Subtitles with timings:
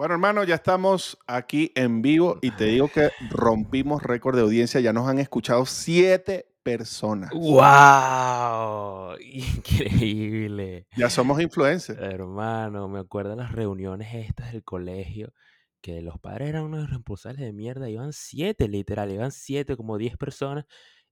[0.00, 4.80] Bueno, hermano, ya estamos aquí en vivo y te digo que rompimos récord de audiencia.
[4.80, 7.28] Ya nos han escuchado siete personas.
[7.34, 9.18] ¡Wow!
[9.20, 10.86] Increíble.
[10.96, 12.00] Ya somos influencers.
[12.00, 15.34] Hermano, me acuerdo de las reuniones estas del colegio,
[15.82, 20.16] que los padres eran unos responsables de mierda, iban siete, literal, iban siete, como diez
[20.16, 20.64] personas,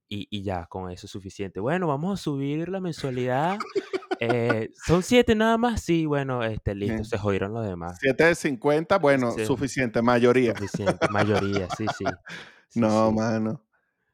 [0.09, 1.61] y, y ya, con eso es suficiente.
[1.61, 3.59] Bueno, vamos a subir la mensualidad.
[4.21, 7.05] Eh, Son siete nada más, sí, bueno, este, listo, Bien.
[7.05, 7.99] se jodieron los demás.
[8.01, 9.45] Siete de 50, bueno, Sí.
[9.47, 10.55] suficiente, mayoría.
[10.57, 12.05] Suficiente, mayoría, sí, sí.
[12.71, 13.15] Sí, No, sí.
[13.15, 13.63] mano.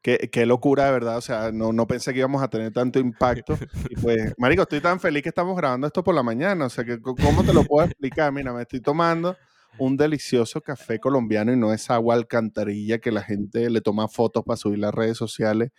[0.01, 1.17] Qué, qué locura, de verdad.
[1.17, 3.57] O sea, no, no pensé que íbamos a tener tanto impacto.
[3.89, 6.65] Y pues, marico, estoy tan feliz que estamos grabando esto por la mañana.
[6.65, 8.31] O sea, que ¿cómo te lo puedo explicar?
[8.31, 9.35] Mira, me estoy tomando
[9.77, 14.43] un delicioso café colombiano y no es agua alcantarilla que la gente le toma fotos
[14.43, 15.71] para subir las redes sociales.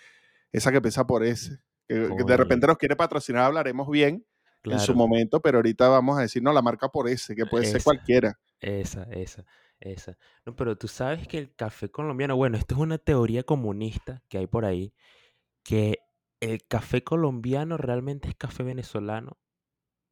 [0.52, 1.58] Esa que pesa por ese.
[1.88, 4.24] Que, que de repente nos quiere patrocinar, hablaremos bien
[4.72, 7.66] en su momento, pero ahorita vamos a decir, no, la marca por ese, que puede
[7.66, 7.84] ser Esa.
[7.84, 8.38] cualquiera.
[8.60, 9.44] Esa, esa,
[9.80, 10.16] esa.
[10.44, 14.38] No, pero tú sabes que el café colombiano, bueno, esto es una teoría comunista que
[14.38, 14.94] hay por ahí,
[15.62, 15.98] que
[16.40, 19.38] el café colombiano realmente es café venezolano,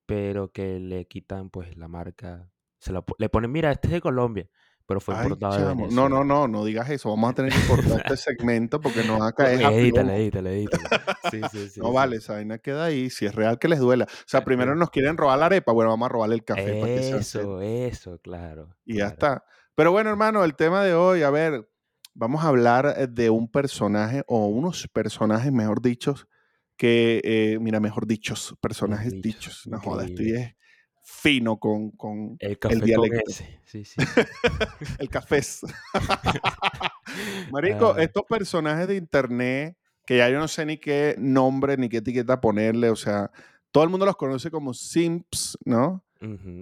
[0.06, 2.50] pero que le quitan pues la marca,
[2.84, 4.46] se la le ponen, mira, este es de Colombia,
[4.86, 5.74] pero fue Ay, importado de chamo.
[5.74, 6.08] No, Venezuela.
[6.10, 7.08] no, no, no digas eso.
[7.08, 10.84] Vamos a tener que cortar este segmento porque nos va a caer Edítale, edítale, edítale.
[11.30, 13.08] Sí, sí, sí, No vale, esa vaina queda ahí.
[13.08, 14.04] Si es real que les duela.
[14.04, 16.94] O sea, primero nos quieren robar la arepa, bueno, vamos a robarle el café para
[16.94, 17.40] que se hace.
[17.40, 19.44] Eso, eso, claro, Y ya está.
[19.74, 21.66] Pero bueno, hermano, el tema de hoy, a ver,
[22.12, 26.28] vamos a hablar eh, de un personaje o unos personajes, mejor dichos,
[26.76, 29.66] que, eh, mira, mejor dichos, personajes dicho, dichos.
[29.66, 30.54] No joda, estoy es
[31.04, 33.96] fino con, con El el café con ese, sí, sí.
[34.98, 35.40] El café.
[37.52, 41.90] Marico, Ah, estos personajes de internet, que ya yo no sé ni qué nombre ni
[41.90, 43.30] qué etiqueta ponerle, o sea,
[43.70, 46.02] todo el mundo los conoce como simps, ¿no?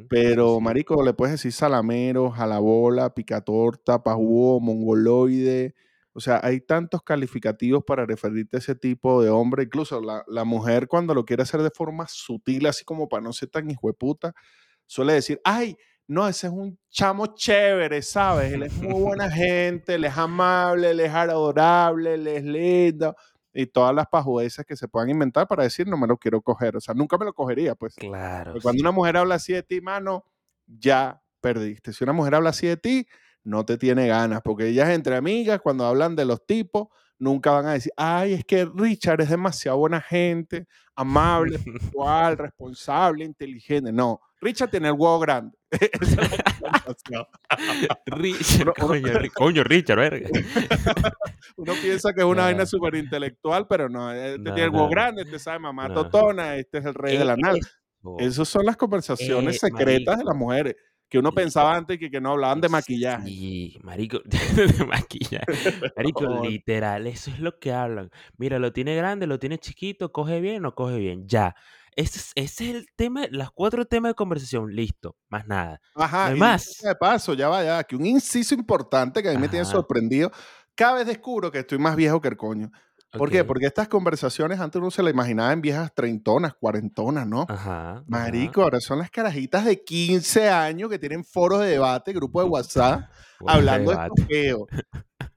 [0.08, 0.60] Pero, sí.
[0.60, 5.76] marico, le puedes decir salamero, jalabola, picatorta, pajugo, mongoloide.
[6.14, 9.64] O sea, hay tantos calificativos para referirte a ese tipo de hombre.
[9.64, 13.32] Incluso la, la mujer, cuando lo quiere hacer de forma sutil, así como para no
[13.32, 14.34] ser tan hijueputa,
[14.86, 18.52] suele decir, ay, no, ese es un chamo chévere, ¿sabes?
[18.52, 23.16] Él es muy buena gente, él es amable, él es adorable, él es lindo.
[23.54, 26.76] Y todas las pajudeces que se puedan inventar para decir, no me lo quiero coger.
[26.76, 27.94] O sea, nunca me lo cogería, pues.
[27.94, 28.82] Claro, Porque cuando sí.
[28.82, 30.24] una mujer habla así de ti, mano,
[30.66, 31.92] ya perdiste.
[31.92, 33.06] Si una mujer habla así de ti,
[33.44, 34.40] no te tiene ganas.
[34.42, 36.88] Porque ellas entre amigas, cuando hablan de los tipos,
[37.18, 41.58] nunca van a decir, ay, es que Richard es demasiado buena gente, amable,
[41.94, 43.92] puntual, responsable, inteligente.
[43.92, 45.56] No, Richard tiene el huevo grande.
[48.06, 50.28] Richard, coño, Ri- coño, Richard, verga.
[51.56, 54.90] uno piensa que es una vaina súper intelectual, pero no, este tiene el huevo no,
[54.90, 57.58] grande, este sabe mamá totona, este es el rey de la nalga.
[57.58, 60.74] Eso, Esas son las conversaciones eh, secretas de las mujeres
[61.12, 63.28] que uno pensaba antes que, que no hablaban de maquillaje.
[63.28, 65.44] Sí, marico, de maquillaje.
[65.94, 68.10] Marico, No, literal, eso es lo que hablan.
[68.38, 71.54] Mira, lo tiene grande, lo tiene chiquito, coge bien, no coge bien, ya.
[71.96, 75.82] Ese es, ese es el tema, las cuatro temas de conversación, listo, más nada.
[75.94, 76.78] Ajá, más.
[76.82, 80.32] de paso, ya vaya, aquí un inciso importante que a mí me tiene sorprendido.
[80.74, 82.70] Cada vez descubro que estoy más viejo que el coño.
[83.18, 83.44] ¿Por qué?
[83.44, 87.46] Porque estas conversaciones antes uno se la imaginaba en viejas treintonas, cuarentonas, ¿no?
[87.48, 88.04] Ajá, ajá.
[88.06, 92.50] Marico, ahora son las carajitas de 15 años que tienen foros de debate, grupos de
[92.50, 93.10] WhatsApp,
[93.46, 94.22] hablando de debate.
[94.48, 94.68] estos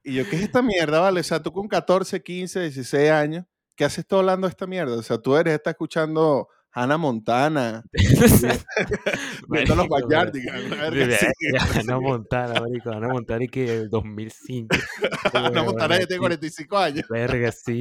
[0.02, 1.20] Y yo, ¿qué es esta mierda, vale?
[1.20, 3.44] O sea, tú con 14, 15, 16 años,
[3.74, 4.96] ¿qué haces tú hablando de esta mierda?
[4.96, 6.48] O sea, tú eres, estás escuchando
[6.78, 7.82] Hannah Montana,
[9.48, 9.88] viendo los.
[9.88, 11.24] Backyardigans.
[11.74, 14.76] Ana Montana, marico, Ana Montana y que del 2005.
[15.32, 16.66] Hannah Montana ya tiene así.
[16.66, 17.08] 45 años.
[17.08, 17.80] Verga, sí.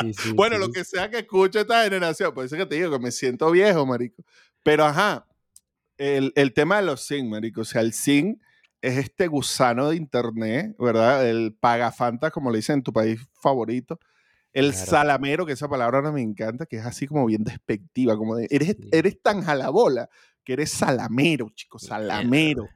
[0.00, 2.90] Sí, sí, Bueno, lo que sea que escuche esta generación, por eso que te digo
[2.90, 4.24] que me siento viejo, marico.
[4.64, 5.28] Pero ajá,
[5.96, 7.60] el, el tema de los SIN, marico.
[7.60, 8.42] O sea, el SIN
[8.82, 11.24] es este gusano de internet, ¿verdad?
[11.24, 14.00] El pagafanta, como le dicen en tu país favorito.
[14.54, 14.86] El Claro.
[14.86, 18.46] salamero, que esa palabra no me encanta, que es así como bien despectiva, como de,
[18.50, 18.88] eres, Sí.
[18.92, 20.08] eres tan jalabola
[20.42, 22.68] que eres salamero, chico, salamero.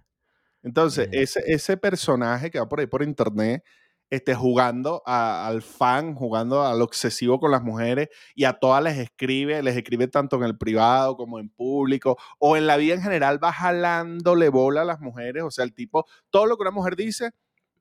[0.63, 3.65] Entonces, ese, ese personaje que va por ahí por internet,
[4.11, 8.97] este, jugando a- al fan, jugando al obsesivo con las mujeres y a todas les
[8.99, 13.03] escribe, les escribe tanto en el privado como en público o en la vida en
[13.03, 15.43] general, va jalándole bola a las mujeres.
[15.45, 17.31] O sea, el tipo, todo lo que una mujer dice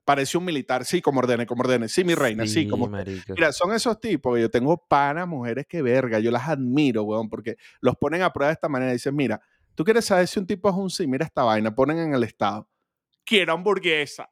[0.08, 0.86] parece un militar.
[0.86, 1.90] Sí, como ordene, como ordene.
[1.90, 2.88] Sí, mi reina, sí, Sí, como.
[2.88, 7.28] Mira, son esos tipos que yo tengo panas, mujeres que verga, yo las admiro, weón,
[7.30, 8.94] porque los ponen a prueba de esta manera.
[8.94, 9.42] Dicen, mira,
[9.76, 12.24] tú quieres saber si un tipo es un sí, mira esta vaina, ponen en el
[12.24, 12.70] estado.
[13.26, 14.30] Quiero hamburguesa,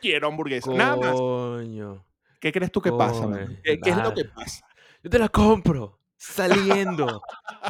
[0.00, 0.72] quiero hamburguesa.
[0.72, 1.12] Nada más.
[1.12, 2.06] Coño.
[2.40, 3.24] ¿Qué crees tú que pasa?
[3.24, 4.66] Coño, ¿Qué, qué es lo que pasa?
[5.02, 6.00] Yo te la compro.
[6.16, 7.20] Saliendo.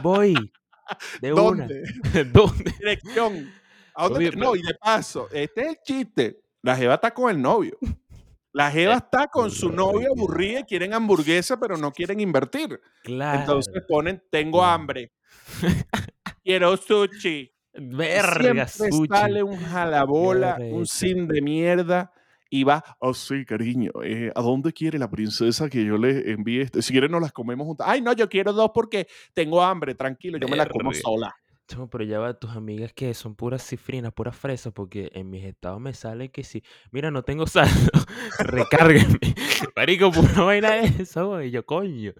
[0.00, 0.52] Voy.
[1.20, 1.66] De una.
[1.66, 1.82] ¿Dónde?
[2.32, 2.72] ¿Dónde?
[2.78, 3.52] Dirección.
[3.96, 6.47] ¿A dónde Oye, No, y de paso, este es el chiste.
[6.68, 7.78] La jeva está con el novio.
[8.52, 12.78] La jeva está con su novio aburrida y quieren hamburguesa, pero no quieren invertir.
[13.04, 13.40] Claro.
[13.40, 15.10] Entonces ponen, tengo hambre.
[16.44, 17.50] Quiero sushi.
[17.72, 19.08] Verga, Siempre sushi.
[19.08, 22.12] sale un jalabola, un sin de mierda.
[22.50, 26.60] Y va, oh sí, cariño, eh, ¿a dónde quiere la princesa que yo le envíe?
[26.60, 26.82] Este?
[26.82, 27.86] Si quiere nos las comemos juntas.
[27.88, 31.34] Ay, no, yo quiero dos porque tengo hambre, tranquilo, yo me la como sola.
[31.68, 35.44] Chamo, pero ya va, tus amigas que son puras cifrinas, puras fresas, porque en mis
[35.44, 36.62] estados me sale que si,
[36.92, 37.90] mira, no tengo saldo,
[38.38, 39.18] recárguenme.
[39.76, 41.50] Marico, pura vaina de eso, güey.
[41.50, 42.12] Yo, coño.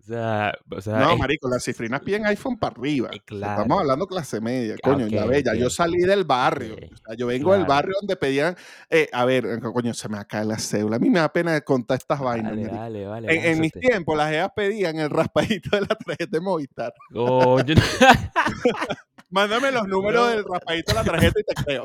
[0.00, 3.08] O sea, o sea, No, es- marico, las cifrinas piden iPhone para arriba.
[3.12, 3.62] Eh, claro.
[3.62, 6.74] estamos hablando clase media, Ah, coño, ya ok, ve, ya yo salí del barrio.
[6.74, 8.54] O sea, yo vengo del barrio donde pedían,
[8.90, 10.96] eh, a ver, eh, coño, se me acaba la cédula.
[10.96, 12.52] A mí me da pena contar estas vainas.
[12.52, 13.34] Vale, vale, vale.
[13.34, 16.92] En, en mis tiempos, las jevas pedían el raspadito de la tarjeta de Movistar.
[17.12, 17.74] Coño.
[19.30, 20.30] Mándame los números No.
[20.36, 21.84] del raspadito de la tarjeta y te creo.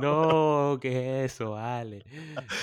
[0.00, 1.52] No, ¿qué es eso?
[1.52, 2.04] Vale.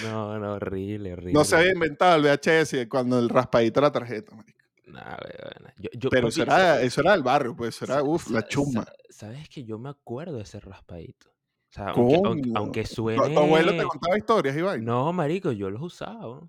[0.01, 1.33] No, no, horrible, horrible.
[1.33, 4.60] No se había inventado el VHS cuando el raspadito de la tarjeta, marico.
[4.88, 8.30] Nah, bueno, Yo, yo, Pero eso era, eso era del barrio, pues eso era, uff,
[8.30, 8.83] la chuma.
[8.83, 11.30] sa- ¿Sabes que yo me acuerdo de ese raspadito?
[11.30, 13.86] O sea, aunque, aunque, aunque Tu, tu abuelo te suene...
[13.86, 14.84] contaba historias, Iván.
[14.84, 16.42] No, marico, yo los usaba.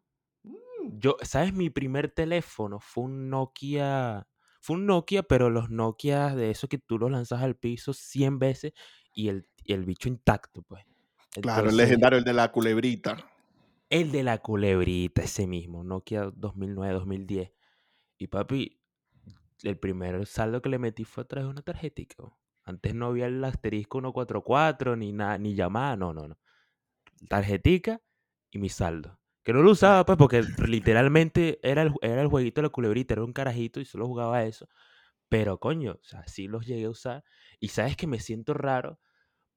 [0.94, 1.52] Yo, ¿sabes?
[1.52, 4.26] Mi primer teléfono fue un Nokia.
[4.60, 8.38] Fue un Nokia, pero los Nokia de eso que tú los lanzas al piso 100
[8.40, 8.72] veces
[9.14, 10.84] y el, y el bicho intacto, pues.
[11.40, 13.16] Claro, el legendario, el de la culebrita.
[13.88, 17.52] el de la culebrita, ese mismo, Nokia 2009-2010.
[18.18, 18.80] Y papi,
[19.62, 22.16] el primer saldo que le metí fue a través de una tarjetica.
[22.22, 22.38] bo.
[22.64, 26.38] Antes no había el asterisco 144, ni nada, ni llamada, no, no, no.
[27.28, 28.00] Tarjetica
[28.50, 29.18] y mi saldo.
[29.42, 33.14] Que no lo usaba, pues, porque literalmente era el, era el jueguito de la culebrita,
[33.14, 34.68] era un carajito y solo jugaba eso.
[35.28, 37.24] Pero coño, o sea, sí los llegué a usar.
[37.58, 39.00] Y sabes que me siento raro,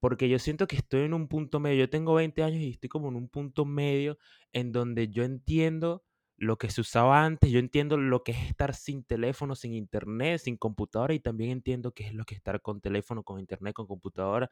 [0.00, 1.80] porque yo siento que estoy en un punto medio.
[1.80, 4.18] Yo tengo 20 años y estoy como en un punto medio
[4.52, 6.04] en donde yo entiendo
[6.38, 10.40] lo que se usaba antes, yo entiendo lo que es estar sin teléfono, sin internet,
[10.40, 13.74] sin computadora y también entiendo qué es lo que es estar con teléfono, con internet,
[13.74, 14.50] con computadora.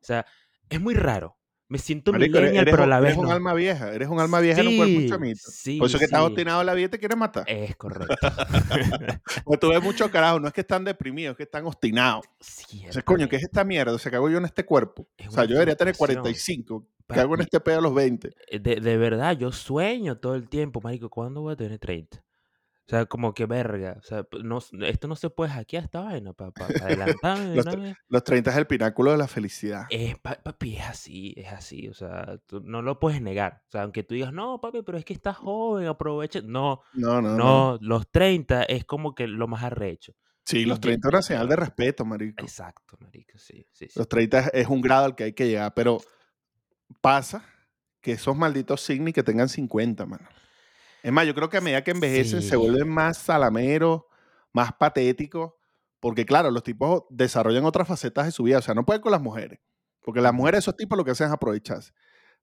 [0.00, 0.26] O sea,
[0.68, 1.36] es muy raro.
[1.74, 3.32] Me siento Marico, eres, millennial, eres pero a un, la eres vez un no.
[3.32, 5.40] alma vieja, eres un alma vieja en un cuerpo Sí, chamito.
[5.50, 6.26] sí, Por eso que estás sí.
[6.26, 7.44] obstinado de la vida y te quieres matar.
[7.48, 8.14] Es correcto.
[9.44, 12.24] Pues tú ves mucho carajo, no es que están deprimidos, es que están obstinados.
[12.72, 13.92] Entonces, coño, ¿qué es esta mierda?
[13.92, 15.08] O sea, ¿qué hago yo en este cuerpo?
[15.16, 16.22] Es O sea, yo debería tener frustración.
[16.22, 16.86] 45.
[17.12, 18.30] ¿Qué hago en este pedo a los 20?
[18.50, 22.22] eh, de, de verdad, yo sueño todo el tiempo, marico, ¿cuándo voy a tener 30?
[22.86, 23.96] O sea, como que verga.
[23.98, 26.52] O sea, no, esto no se puede hackear esta vaina para
[27.22, 27.96] adelantarme de Los, una tre- vez.
[28.08, 29.86] los 30 es el pináculo de la felicidad.
[29.88, 31.88] Es, pa- papi, es así, es así.
[31.88, 33.62] O sea, tú no lo puedes negar.
[33.68, 36.40] O sea, aunque tú digas, no, papi, pero es que estás joven, aprovecha.
[36.44, 37.36] No, No, no, no.
[37.36, 40.12] no, los 30 es como que lo más arrecho.
[40.44, 42.44] Sí, los yo- 30 es una señal de respeto, marico.
[42.44, 43.98] Exacto, marico, sí, sí, sí.
[43.98, 46.02] Los 30 es- un grado al que hay que llegar, pero
[47.00, 47.44] pasa
[48.02, 50.28] que esos malditos Signi que tengan 50, mano.
[51.04, 54.04] Es más, yo creo que a medida que envejecen se vuelven más salameros,
[54.54, 55.52] más patéticos,
[56.00, 59.12] porque claro, los tipos desarrollan otras facetas de su vida, o sea, no pueden con
[59.12, 59.60] las mujeres,
[60.02, 61.92] porque las mujeres, esos tipos lo que hacen es aprovecharse,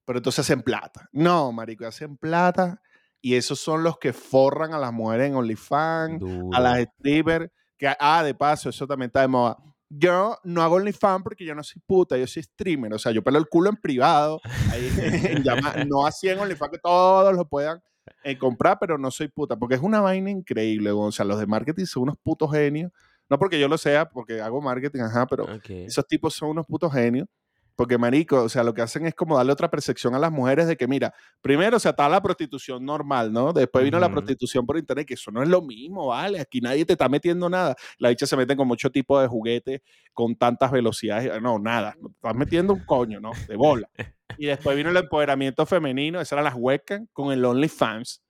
[0.04, 1.08] pero entonces hacen plata.
[1.10, 2.80] No, marico, hacen plata
[3.20, 6.22] y esos son los que forran a las mujeres en OnlyFans,
[6.52, 9.56] a las strippers, que, ah, de paso, eso también está de moda.
[9.88, 13.22] Yo no hago OnlyFans porque yo no soy puta, yo soy streamer, o sea, yo
[13.24, 14.40] pelo el culo en privado,
[14.70, 17.82] ahí, en llama- no así en OnlyFans que todos lo puedan
[18.24, 21.46] eh, comprar, pero no soy puta, porque es una vaina increíble, o sea, los de
[21.46, 22.90] marketing son unos putos genios,
[23.28, 26.92] no porque yo lo sea, porque hago marketing, ajá, pero esos tipos son unos putos
[26.92, 27.28] genios.
[27.76, 30.66] Porque, marico, o sea, lo que hacen es como darle otra percepción a las mujeres
[30.66, 33.52] de que, mira, primero, o sea, está la prostitución normal, ¿no?
[33.52, 34.16] Después vino la Ujú.
[34.16, 36.40] prostitución por internet, que eso no es lo mismo, ¿vale?
[36.40, 37.74] Aquí nadie te está metiendo nada.
[37.98, 39.80] La dicha se meten con mucho tipo de juguetes
[40.12, 41.40] con tantas velocidades.
[41.40, 41.94] No, nada.
[42.00, 43.32] No estás metiendo un coño, ¿no?
[43.48, 43.88] De bola.
[44.38, 48.22] Y después vino el empoderamiento femenino, esas eran las webcams con el OnlyFans.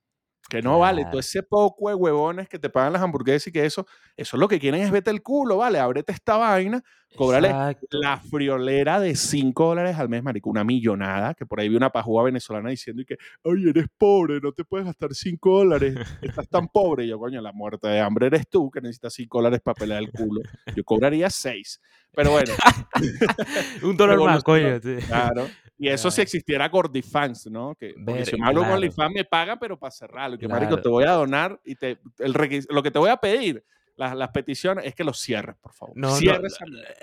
[0.49, 1.19] Que no vale, todo Claro.
[1.21, 4.59] ese poco de huevones que te pagan las hamburguesas y que eso, eso lo que
[4.59, 5.79] quieren es vete el culo, ¿vale?
[5.79, 6.83] Ábrete esta vaina,
[7.15, 7.99] cóbrale Exacto.
[7.99, 11.89] la friolera de 5 dólares al mes, marico, una millonada, que por ahí vi una
[11.89, 16.47] pajúa venezolana diciendo y que, ay, eres pobre, no te puedes gastar 5 dólares, estás
[16.49, 17.05] tan pobre.
[17.05, 20.01] Y yo, coño, la muerte de hambre eres tú, que necesitas 5 dólares para pelear
[20.03, 20.41] el culo.
[20.75, 21.81] Yo cobraría 6.
[22.15, 22.53] Pero bueno,
[23.83, 24.99] Un dólar más, evolucionó, coño.
[25.01, 25.05] sí.
[25.07, 25.47] claro.
[25.77, 27.75] Y eso si existiera Gordifans, ¿no?
[27.75, 28.75] Que, Ver- si me hablo con claro.
[28.81, 30.37] OnlyFans me pagan, pero para cerrarlo.
[30.37, 30.81] Que, marico, Claro.
[30.83, 32.33] te voy a donar y te, el
[32.69, 33.63] lo que te voy a pedir,
[33.95, 35.95] las, las peticiones, es que lo cierres, por favor.
[35.97, 36.09] No,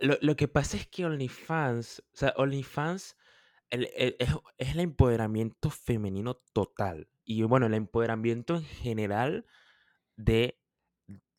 [0.01, 3.17] lo- lo, que pasa es que OnlyFans, o sea, OnlyFans
[3.71, 7.09] el- el- es, es el empoderamiento femenino total.
[7.25, 9.47] Y bueno, el empoderamiento en general
[10.17, 10.61] de,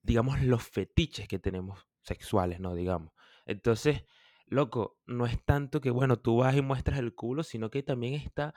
[0.01, 2.73] digamos, los fetiches que tenemos sexuales, ¿no?
[2.73, 3.11] Digamos.
[3.45, 4.05] Entonces,
[4.47, 8.13] loco, no es tanto que, bueno, tú vas y muestras el culo, sino que también
[8.13, 8.53] está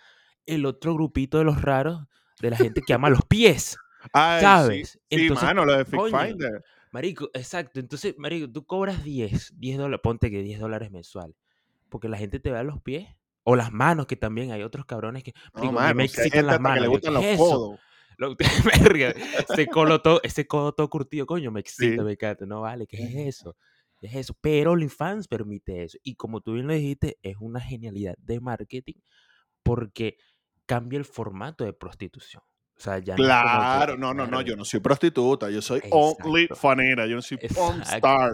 [0.46, 2.06] el otro grupito de los raros,
[2.40, 3.76] de la gente que ama los pies,
[4.12, 4.90] Ay, sí, ¿sabes?
[4.92, 6.64] sí, Entonces, mano, lo de Fit coño, Finder.
[6.94, 7.80] Marico, exacto.
[7.80, 11.34] Entonces, marico, tú cobras 10, 10 dólares, ponte que 10 dólares mensual,
[11.88, 13.08] porque la gente te vea los pies
[13.42, 16.46] o las manos, que también hay otros cabrones que, No, marico, a mí me excitan
[16.46, 16.88] las hasta que le manos.
[16.88, 17.80] Gustan ¿qué los codos.
[18.16, 18.36] Lo-
[18.96, 19.10] Verga,
[19.50, 19.66] ese
[19.98, 22.04] codo todo, ese codo todo curtido, coño, me excita, Sí.
[22.04, 22.46] me encanta.
[22.46, 23.56] No vale, ¿qué es eso?
[23.98, 24.36] ¿Qué es eso?
[24.40, 25.98] Pero OnlyFans permite eso.
[26.04, 29.00] Y como tú bien lo dijiste, es una genialidad de marketing
[29.64, 30.16] porque
[30.66, 32.42] cambia el formato de prostitución.
[32.76, 35.48] O sea, ya no es como que, Claro, no, no, no, yo no soy prostituta,
[35.50, 38.32] yo soy only exacto, fanera, yo no soy porn star.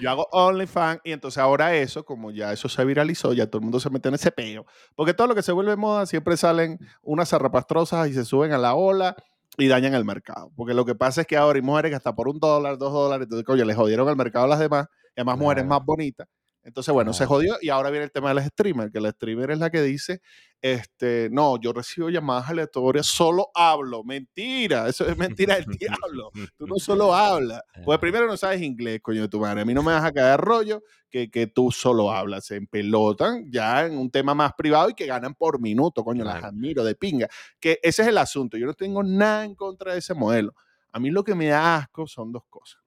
[0.00, 3.64] Yo hago OnlyFans y entonces ahora eso, como ya eso se viralizó, ya todo el
[3.64, 4.66] mundo se mete en ese peo.
[4.96, 8.58] Porque todo lo que se vuelve moda siempre salen unas zarrapastrosas y se suben a
[8.58, 9.14] la ola
[9.58, 10.50] y dañan el mercado.
[10.56, 12.92] Porque lo que pasa es que ahora hay mujeres que hasta por un dólar, dos
[12.92, 16.26] dólares, entonces, coño, les jodieron el mercado a las demás, y además mujeres más bonitas.
[16.64, 17.28] Entonces, bueno, se claro.
[17.28, 20.20] jodió y ahora viene el tema del streamer, que la streamer es la que dice,
[20.60, 24.04] este, no, yo recibo llamadas aleatorias, solo hablo.
[24.04, 26.30] Mentira, eso es mentira del diablo.
[26.56, 27.62] Tú no solo hablas.
[27.84, 29.62] Pues primero no sabes inglés, coño de tu madre.
[29.62, 32.46] A mí no me vas a caer rollo que, que tú solo hablas.
[32.46, 36.44] Se empelotan ya en un tema más privado y que ganan por minuto, coño, las
[36.44, 37.28] admiro de pinga.
[37.58, 38.56] Que ese es el asunto.
[38.56, 40.54] Yo no tengo nada en contra de ese modelo.
[40.92, 42.80] A mí lo que me da asco son dos cosas.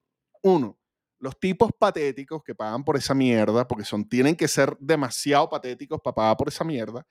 [0.43, 0.77] Uno,
[1.19, 5.99] los tipos patéticos que pagan por esa mierda, porque son, tienen que ser demasiado patéticos
[6.01, 7.05] para pagar por esa mierda.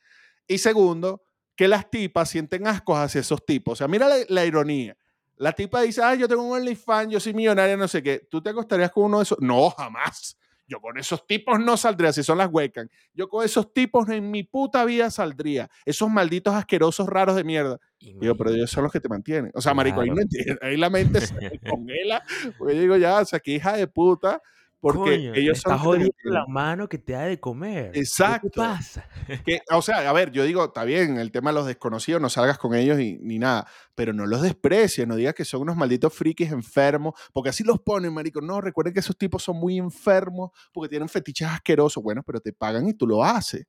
[0.46, 1.22] Y segundo,
[1.56, 3.72] que las tipas sienten ascos hacia esos tipos.
[3.72, 4.96] O sea, mira la, ironía.
[5.36, 8.26] La tipa dice, ay, yo tengo un OnlyFans, yo soy millonaria, no sé qué.
[8.30, 9.38] ¿Tú te acostarías con uno de esos?
[9.40, 10.36] No, jamás.
[10.66, 12.88] Yo con esos tipos no saldría, si son las huecas.
[13.12, 15.68] Yo con esos tipos en mi puta vida saldría.
[15.84, 17.78] Esos malditos asquerosos raros de mierda.
[18.00, 19.50] Digo, pero ellos son los que te mantienen.
[19.54, 20.28] O sea, marico, ahí, no Claro.
[20.30, 21.34] entiendo, ahí la mente se
[21.68, 22.22] congela.
[22.58, 24.40] Porque yo digo, ya, o sea, qué hija de puta.
[24.84, 27.92] Porque Coño, ellos estás jodiendo la mano que te da de comer.
[27.92, 28.50] ¿Qué Exacto.
[28.54, 29.08] pasa?
[29.46, 32.28] Que, o sea, a ver, yo digo, está bien, el tema de los desconocidos, no
[32.28, 35.76] salgas con ellos y, ni nada, pero no los desprecies, no digas que son unos
[35.76, 38.42] malditos frikis enfermos, porque así los ponen, marico.
[38.42, 42.02] No, recuerden que esos tipos son muy enfermos porque tienen fetiches asquerosos.
[42.02, 43.64] Bueno, pero te pagan y tú lo haces.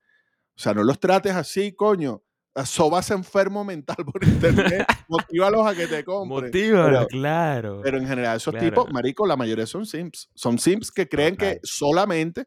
[0.58, 2.24] O sea, no los trates así, coño.
[2.64, 6.46] Sobas enfermo mental por internet, motívalos a que te compren.
[6.46, 7.82] Motívalo, Pero, claro.
[7.84, 8.70] pero en general, esos Claro.
[8.70, 10.30] tipos, marico, la mayoría son simps.
[10.34, 12.46] Son simps que creen que solamente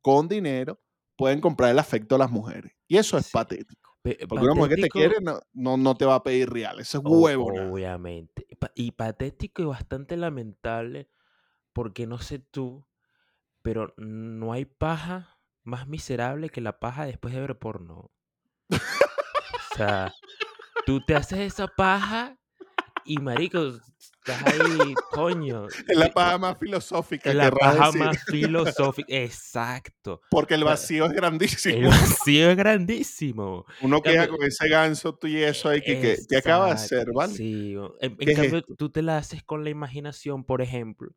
[0.00, 0.80] con dinero
[1.16, 2.72] pueden comprar el afecto de las mujeres.
[2.88, 3.32] Y eso es Sí.
[3.34, 3.98] patético.
[4.02, 6.48] Pe- Porque una mujer que te patético, quiere no, no, no te va a pedir
[6.48, 6.80] real.
[6.80, 7.52] Eso es huevo.
[7.70, 8.46] obviamente.
[8.74, 11.10] Y patético y bastante lamentable,
[11.74, 12.86] porque no sé tú,
[13.60, 18.10] pero no hay paja más miserable que la paja después de ver porno.
[19.86, 20.12] Sea,
[20.84, 22.36] tú te haces esa paja
[23.04, 23.66] y marico,
[23.98, 25.66] estás ahí, coño.
[25.88, 28.00] Es la di- paja más filosófica, La paja decir.
[28.00, 29.14] más filosófica.
[29.14, 30.20] Exacto.
[30.30, 31.88] Porque el vacío es el grandísimo.
[31.88, 33.64] vacío es grandísimo.
[33.80, 37.06] Uno queda con ese ganso tú y eso ahí que, que, que acaba de hacer,
[37.14, 37.32] ¿vale?
[37.32, 37.74] sí.
[38.00, 41.10] En, en ¿Qué es cambio, tú te la haces con la imaginación, por ejemplo,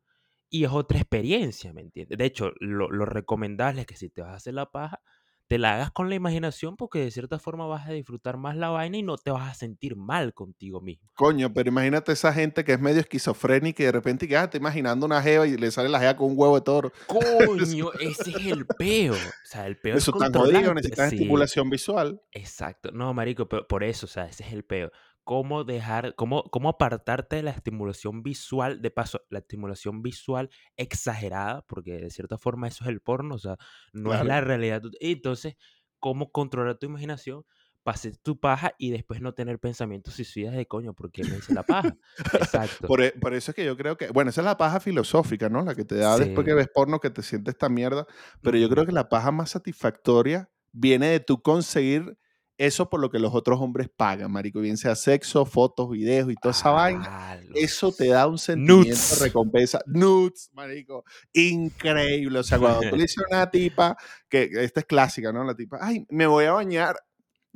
[0.48, 2.16] y es otra experiencia, ¿me entiendes?
[2.16, 5.00] De hecho, lo, lo recomendable es que si te vas a hacer la paja,
[5.46, 8.70] te la hagas con la imaginación porque de cierta forma vas a disfrutar más la
[8.70, 11.08] vaina y no te vas a sentir mal contigo mismo.
[11.14, 14.56] Coño, pero imagínate esa gente que es medio esquizofrénica y de repente que ah, está
[14.56, 16.92] imaginando una jeva y le sale la jeva con un huevo de toro.
[17.06, 19.14] Coño, ese es el peo.
[19.14, 22.20] O sea, el peo es Eso tan jodido, necesitas Sí, estimulación visual.
[22.32, 22.90] exacto.
[22.92, 24.90] No, marico, pero por eso, o sea, ese es el peo.
[25.24, 31.62] Cómo dejar, cómo, cómo apartarte de la estimulación visual, de paso, la estimulación visual exagerada,
[31.66, 33.56] porque de cierta forma eso es el porno, o sea,
[33.94, 34.24] no es Claro.
[34.24, 34.82] la realidad.
[35.00, 35.56] y Entonces,
[35.98, 37.44] cómo controlar tu imaginación,
[37.86, 41.52] hacer tu paja y después no tener pensamientos suicidas de coño, ¿por qué me hice
[41.52, 41.96] la paja?
[42.32, 42.86] Exacto.
[42.86, 45.48] Por, e- por eso es que yo creo que, bueno, esa es la paja filosófica,
[45.48, 45.62] ¿no?
[45.64, 46.54] La que te da después que Sí.
[46.54, 48.06] ves porno que te sientes esta mierda.
[48.42, 52.18] Pero yo creo que la paja más satisfactoria viene de tú conseguir
[52.56, 54.60] eso por lo que los otros hombres pagan, marico.
[54.60, 57.04] Bien sea sexo, fotos, videos y toda esa vaina.
[57.06, 59.80] Ah, los Eso te da un sentimiento de recompensa.
[59.86, 61.04] Nudes, marico.
[61.32, 62.38] Increíble.
[62.38, 63.96] O sea, cuando tú le dices a una tipa,
[64.28, 65.42] que esta es clásica, ¿no?
[65.44, 66.96] La tipa, ay, me voy a bañar.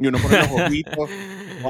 [0.01, 1.11] Y uno pone los ojitos.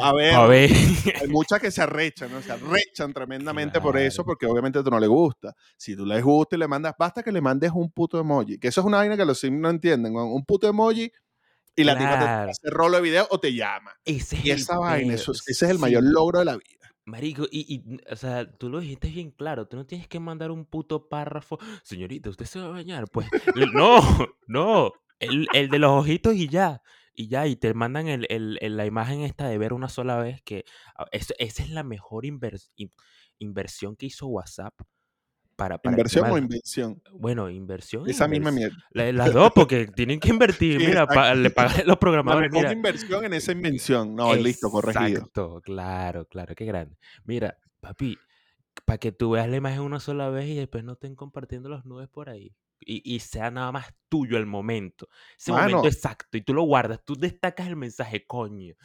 [0.03, 0.71] A ver, A ver.
[0.71, 2.43] hay muchas que se arrechan, ¿no?
[2.43, 5.55] Se arrechan tremendamente por eso, porque obviamente a tú no le gusta.
[5.79, 8.59] Si tú les gusta y le mandas, basta que le mandes un puto emoji.
[8.59, 10.15] Que eso es una vaina que los sims no entienden.
[10.15, 11.11] Un puto emoji
[11.81, 12.51] y la tipa te Claro.
[12.51, 13.93] hace rolo de video o te llama.
[14.05, 16.53] Ese es Y el esa vaina, eso es- ese es el mayor logro de la
[16.57, 16.65] vida.
[17.07, 20.51] marico, y, y, o sea, tú lo dijiste bien claro, tú no tienes que mandar
[20.51, 23.07] un puto párrafo, señorita, ¿usted se va a bañar?
[23.11, 23.27] Pues,
[23.73, 23.97] no,
[24.47, 26.83] no, el, el de los ojitos y ya,
[27.15, 30.17] y ya, y te mandan el, el- el- la imagen esta de ver una sola
[30.19, 30.65] vez, que
[30.99, 32.93] ah, esa es la mejor invers- in-
[33.39, 34.75] inversión que hizo WhatsApp,
[35.59, 37.03] para, para el ¿Inversión o invención?
[37.13, 38.77] Bueno, inversión e Esa misma mierda.
[38.93, 40.79] La- Las dos, porque tienen que invertir.
[40.79, 42.49] Mira, pa- le pagan los No, programadores.
[42.49, 44.15] pon Mira, inversión en esa invención.
[44.15, 45.19] No, listo, corregido.
[45.19, 46.97] Exacto, claro, claro, qué grande.
[47.25, 48.17] Mira, papi,
[48.85, 51.85] para que tú veas la imagen una sola vez y después no estén compartiendo los
[51.85, 52.55] nubes por ahí.
[52.79, 55.09] Y, y sea nada más tuyo el momento.
[55.37, 56.39] Ese momento Mano, exacto.
[56.39, 58.77] Y tú lo guardas, tú destacas el mensaje, coño.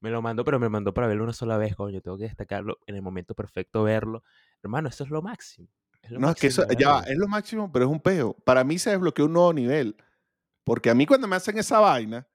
[0.00, 2.00] Me lo mandó, pero me mandó para verlo una sola vez, coño.
[2.00, 4.22] Tengo que destacarlo en el momento perfecto, verlo.
[4.62, 5.66] Hermano, eso es lo máximo.
[6.10, 7.04] No, es que eso, ya vida.
[7.08, 8.34] es lo máximo, pero es un peo.
[8.44, 9.96] Para mí se desbloqueó un nuevo nivel.
[10.64, 12.26] Porque a mí cuando me hacen esa vaina,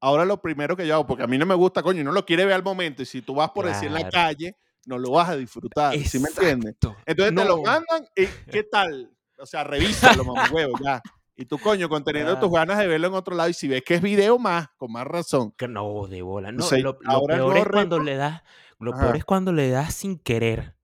[0.00, 2.24] ahora lo primero que yo hago, porque a mí no me gusta, coño, no lo
[2.26, 4.12] quiere ver al momento, y si tú vas por decir en la Claro.
[4.12, 4.56] calle,
[4.86, 6.74] no lo vas a disfrutar, ¿sí me entiendes?
[6.74, 6.96] Exacto.
[7.06, 7.62] Entonces te lo No.
[7.62, 9.10] mandan y ¿qué tal?
[9.38, 11.00] O sea, revísalo, mamá huevo, ya.
[11.36, 11.88] Y tú, coño,
[12.34, 12.60] conteniendo tus Ah.
[12.60, 15.06] ganas de verlo en otro lado, y si ves que es video, más, con más
[15.06, 15.52] razón.
[15.56, 16.52] Que no, de bola.
[16.52, 18.42] No, sea, lo, lo peor es cuando le das.
[18.80, 19.00] Lo Ajá.
[19.02, 20.74] peor es cuando le das sin querer.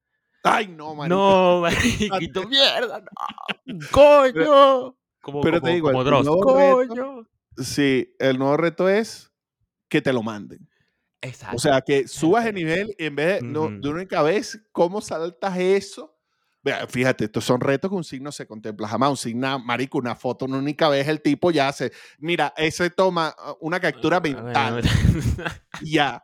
[0.44, 1.16] Ay, no, marico.
[1.16, 3.78] No, mariquito, mierda, no.
[3.90, 4.96] Coño.
[5.22, 6.42] Como, pero te como- digo, como el Dross, nuevo
[6.82, 7.28] reto- coño.
[7.56, 9.32] Sí, el nuevo reto es
[9.88, 10.68] que te lo manden.
[11.22, 11.56] Exacto.
[11.56, 13.80] O sea, que subas de nivel y en vez de, no, Ujú.
[13.80, 16.10] de una única vez, ¿cómo saltas eso?
[16.88, 19.10] Fíjate, estos son retos que un signo se contempla jamás.
[19.10, 21.92] Un signo, marico, una foto una única vez, el tipo ya hace.
[22.18, 24.82] Mira, ese toma uh, una captura Ah, mental.
[25.82, 26.22] ya.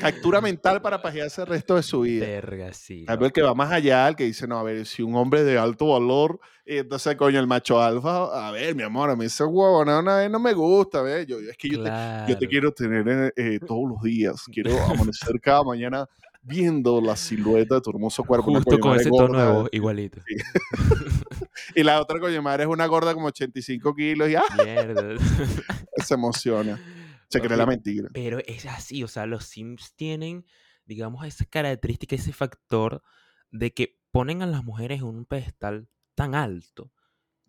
[0.00, 2.26] Captura mental para pajearse el resto de su vida.
[2.26, 3.04] Verga, sí.
[3.08, 3.14] No.
[3.14, 5.58] el que va más allá, el que dice, no, a ver, si un hombre de
[5.58, 9.44] alto valor, y entonces, coño, el macho alfa, a ver, mi amor, a mí ese
[9.44, 11.26] huevo no, no, no me gusta, ¿ves?
[11.26, 12.48] Yo, es que yo te, yo te Claro.
[12.48, 14.44] quiero tener eh, eh, todos los días.
[14.52, 16.08] Quiero amanecer cada mañana
[16.44, 18.52] viendo la silueta de tu hermoso cuerpo.
[18.52, 19.52] Justo con ese tono de gorda.
[19.52, 20.20] voz, igualito.
[21.74, 24.42] Y la otra coño madre es una gorda como 85 kilos y ¡ah!
[24.64, 25.14] Mierda.
[26.04, 26.78] se emociona.
[27.32, 28.08] Se cree la mentira.
[28.12, 30.44] Pero es así, o sea, los Sims tienen,
[30.84, 33.02] digamos, esa característica, ese factor
[33.50, 36.92] de que ponen a las mujeres en un pedestal tan alto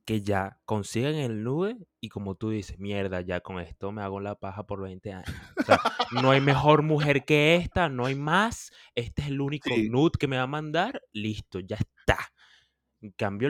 [0.05, 4.19] que ya consiguen el nube y como tú dices, mierda, ya con esto me hago
[4.19, 5.29] la paja por 20 años.
[5.59, 5.79] O sea,
[6.21, 9.89] no hay mejor mujer que esta, no hay más, este es el único Sí.
[9.89, 12.17] nude que me va a mandar, listo, ya está.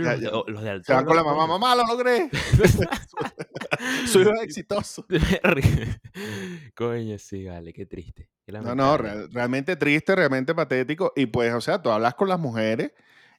[0.04, 0.32] Ya, los, ya.
[0.52, 2.30] los de alto Se van con la mamá, mamá, lo logré.
[4.08, 5.06] Su hijo es exitoso.
[6.76, 8.30] Coño, sí, vale, qué triste.
[8.46, 11.12] qué No, no, real- realmente triste, realmente patético.
[11.16, 12.92] Y pues, o sea, tú hablas con las mujeres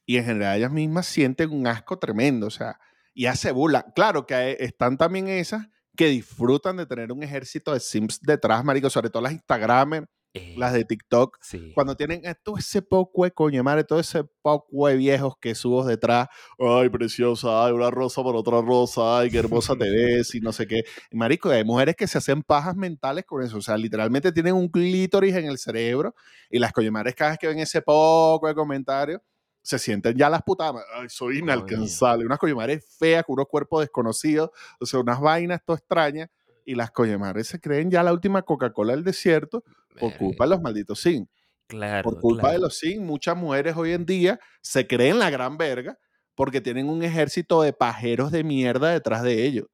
[0.05, 2.79] y en general ellas mismas sienten un asco tremendo, o sea,
[3.13, 3.85] y hace burla.
[3.95, 8.63] Claro que hay- están también esas que disfrutan de tener un ejército de sims detrás,
[8.63, 10.07] marico, sobre todo las Instagramers,
[10.55, 11.71] las Eh, de TikTok, sí.
[11.73, 15.55] cuando tienen eh, todo ese poco de coño madre, todo ese poco de viejos que
[15.55, 16.27] subos detrás,
[16.59, 20.51] ay, preciosa, ay, una rosa por otra rosa, ay, qué hermosa te ves, y no
[20.51, 20.83] sé qué.
[21.11, 24.67] Marico, hay mujeres que se hacen pajas mentales con eso, o sea, literalmente tienen un
[24.67, 26.15] clítoris en el cerebro,
[26.49, 29.21] y las coño madres cada vez que ven ese poco de comentarios,
[29.61, 33.47] se sienten ya las putadas, ay, soy inalcanzable, unas coño de madres feas, con unos
[33.47, 36.29] cuerpos desconocidos, o sea, unas vainas todo extrañas,
[36.65, 39.63] y las coño de madres se creen ya la última Coca-Cola del desierto,
[39.97, 41.29] por culpa de los malditos sin.
[41.67, 45.57] Claro, Por culpa de los sin, muchas mujeres hoy en día se creen la gran
[45.57, 45.97] verga
[46.35, 49.67] porque tienen un ejército de pajeros de mierda detrás de ellos.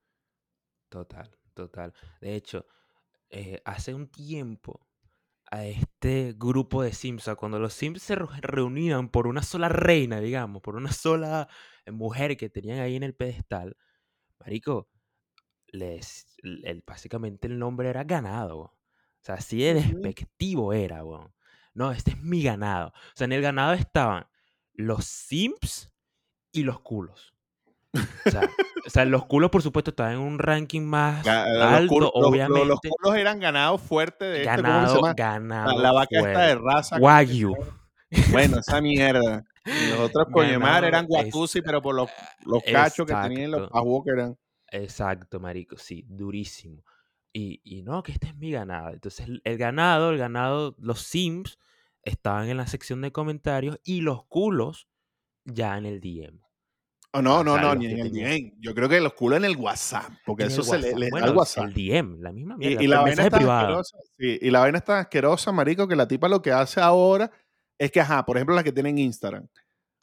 [0.90, 1.94] Total, total.
[2.20, 2.66] De hecho,
[3.30, 4.88] eh, hace un tiempo
[5.52, 9.44] a este grupo de Sims, o sea, cuando los Sims se re- reunían por una
[9.44, 11.50] sola reina, digamos, por una sola
[11.92, 13.78] mujer que tenían ahí en el pedestal,
[14.40, 14.90] marico,
[15.68, 18.76] les, el, básicamente el nombre era ganado.
[19.22, 21.32] O sea, así de despectivo era, weón.
[21.74, 22.88] No, este es mi ganado.
[22.90, 24.26] O sea, en el ganado estaban
[24.74, 25.92] los Sims
[26.52, 27.34] y los culos.
[27.94, 28.50] O sea,
[28.86, 32.12] o sea, los culos, por supuesto, estaban en un ranking más eh, Los, alto, culos-
[32.14, 32.66] los- los- obviamente.
[32.66, 35.08] los culos eran ganados fuertes de este, ¿cómo se ganado, llama?
[35.08, 35.82] La, ganado.
[35.82, 36.56] la vaca esta de fuerte.
[36.64, 36.98] raza.
[36.98, 37.56] Wagyu.
[38.32, 39.44] Bueno, esa mierda.
[39.66, 40.28] Y los otros
[40.60, 42.10] madre eran Ganado, guatusi, pero por los,
[42.46, 43.70] los cachos que tenían, los
[44.04, 44.38] que eran.
[44.72, 46.84] Exacto, marico, sí, durísimo.
[47.34, 48.90] Y, y no, que este es mi ganado.
[48.94, 51.58] Entonces, el, el ganado, el ganado, los Sims
[52.04, 54.88] estaban en la sección de comentarios y los culos
[55.46, 56.40] ya en el DM.
[57.14, 58.54] Oh, no, no, no, ni en el DM.
[58.60, 61.36] Yo creo que los culos en el WhatsApp, porque eso se le, les da el
[61.36, 61.66] WhatsApp.
[61.66, 62.82] El DM, la misma mierda.
[62.82, 63.60] Y, y la vaina mensaje es tan privado.
[63.80, 63.98] asquerosa.
[64.18, 67.30] sí, y la vaina es tan asquerosa, marico, que la tipa lo que hace ahora
[67.78, 69.48] es que, ajá, por ejemplo, las que tienen Instagram.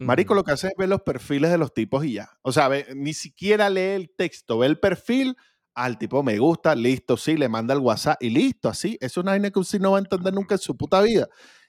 [0.00, 2.30] Marico, lo que hace es ver los perfiles de los tipos y ya.
[2.42, 5.34] O sea, ve- ni siquiera lee el texto, ve el perfil,
[5.78, 8.98] al tipo me gusta, listo, sí, le manda el WhatsApp y listo, así.
[9.00, 11.28] Es una vaina que usted no va a entender nunca en su puta vida.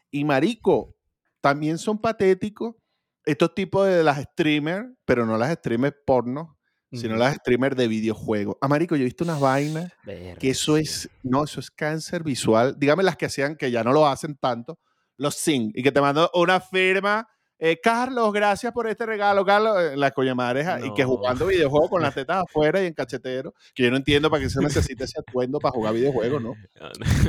[0.09, 0.95] Y marico,
[1.41, 2.75] también son patéticos
[3.23, 6.57] estos tipos de las streamers, pero no las streamers porno,
[6.91, 8.55] sino las streamers de videojuegos.
[8.61, 9.93] Ah, marico, yo he visto unas vainas
[10.39, 12.75] que eso es, no, eso es cáncer visual.
[12.79, 14.79] Dígame las que hacían, que ya no lo hacen tanto,
[15.17, 17.27] los Sing, y que te mando una firma
[17.61, 21.89] eh, Carlos, gracias por este regalo, Carlos, eh, la coña madre, y que jugando videojuegos
[21.89, 24.61] con las tetas afuera y en cachetero, que yo no entiendo para qué se
[24.93, 26.53] necesita ese atuendo para jugar videojuegos, ¿no?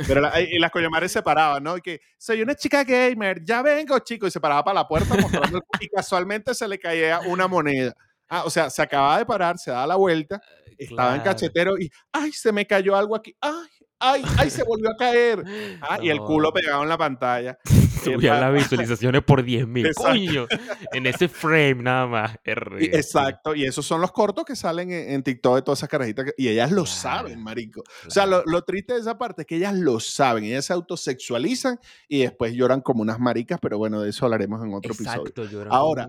[0.07, 1.75] Pero y las coña madres se paraban, ¿no?
[1.75, 5.15] Y que soy una chica gamer, ya vengo, chico, y se paraba para la puerta
[5.19, 7.93] mostrando el, y casualmente se le caía una moneda.
[8.29, 10.41] Ah, o sea, se acababa de parar, se daba la vuelta,
[10.77, 13.67] estaba en cachetero y, ay, se me cayó algo aquí, ay,
[13.99, 15.43] ay, ay, se volvió a caer.
[15.81, 17.57] Ah, y el culo pegado en la pantalla.
[18.03, 19.93] Subía las visualizaciones por 10.000.
[19.93, 20.47] Coño,
[20.93, 22.37] en ese frame nada más.
[22.43, 26.33] Exacto, y esos son los cortos que salen en, TikTok de todas esas carajitas.
[26.37, 27.81] y ellas lo saben, marico.
[28.07, 30.43] O sea, lo, triste de esa parte es que ellas lo saben.
[30.45, 34.73] Ellas se autosexualizan y después lloran como unas maricas, pero bueno, de eso hablaremos en
[34.73, 35.71] otro Exacto, episodio.
[35.71, 36.07] Ahora,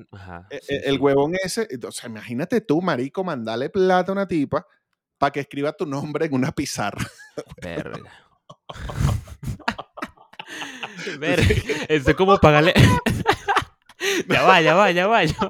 [0.51, 4.67] e, e, el huevón ese, o sea, imagínate tú, marico, mandale plata a una tipa
[5.19, 7.07] para que escriba tu nombre en una pizarra.
[7.63, 8.11] Verga.
[11.19, 11.45] Verga.
[11.89, 12.75] Eso es como pagarle.
[14.29, 15.41] ya va, ya va, ya va, Eso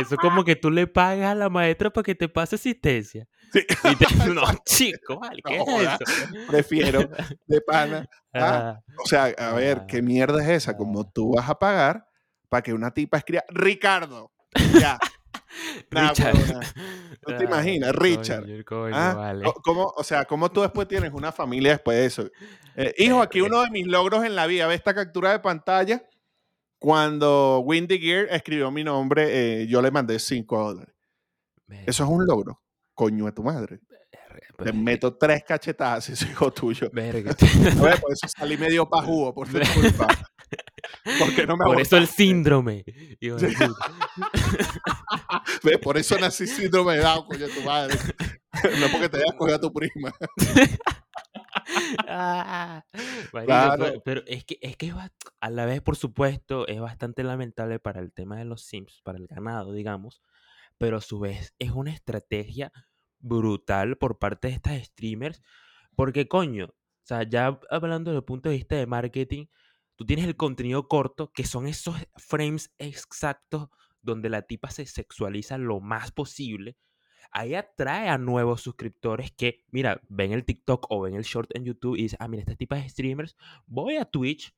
[0.00, 3.26] es como que tú le pagas a la maestra para que te pase asistencia.
[3.52, 3.64] Sí.
[4.34, 6.34] No, chico, vale, ¿qué es eso?
[6.48, 7.08] Prefiero
[7.46, 8.06] de pana.
[8.34, 8.40] ¿ah?
[8.40, 8.80] Ah.
[9.02, 10.76] o sea, a ver, ¿qué mierda es esa?
[10.76, 12.06] Como tú vas a pagar
[12.48, 14.32] para que una tipa escriba Ricardo.
[14.80, 14.98] Ya.
[15.90, 16.36] Richard.
[17.26, 18.44] No te imaginas, Richard.
[18.92, 19.34] ¿Ah?
[19.64, 22.30] ¿Cómo, o sea, ¿cómo tú después tienes una familia después de eso?
[22.76, 26.04] Eh, hijo, aquí uno de mis logros en la vida, ve esta captura de pantalla.
[26.78, 30.94] Cuando Windy Gear escribió mi nombre, eh, yo le mandé 5 dólares.
[31.84, 32.62] Eso es un logro.
[32.94, 33.80] Coño de tu madre.
[34.62, 36.90] Te meto tres cachetadas, ese hijo tuyo.
[36.92, 37.34] Verga.
[37.34, 40.08] por eso salí medio pajugo, por tu culpa.
[41.18, 42.84] Porque no me Por eso el síndrome.
[45.82, 47.98] Por eso nací síndrome de Down, coño, tu madre.
[48.80, 50.14] No porque te hayas cogido a tu prima.
[52.08, 52.84] Ah,
[53.30, 54.00] claro.
[54.04, 54.92] pero, es que, es que
[55.40, 59.18] a la vez, por supuesto, es bastante lamentable para el tema de los Sims, para
[59.18, 60.22] el ganado, digamos,
[60.78, 62.72] pero a su vez es una estrategia
[63.18, 65.42] brutal por parte de estas streamers,
[65.96, 69.46] porque coño, o sea, ya hablando desde el punto de vista de marketing,
[69.96, 73.68] tú tienes el contenido corto, que son esos frames exactos
[74.02, 76.76] donde la tipa se sexualiza lo más posible.
[77.32, 81.64] Ahí atrae a nuevos suscriptores que, mira, ven el TikTok o ven el short en
[81.64, 84.54] YouTube y dicen, ah, mira, este tipo de streamers, voy a Twitch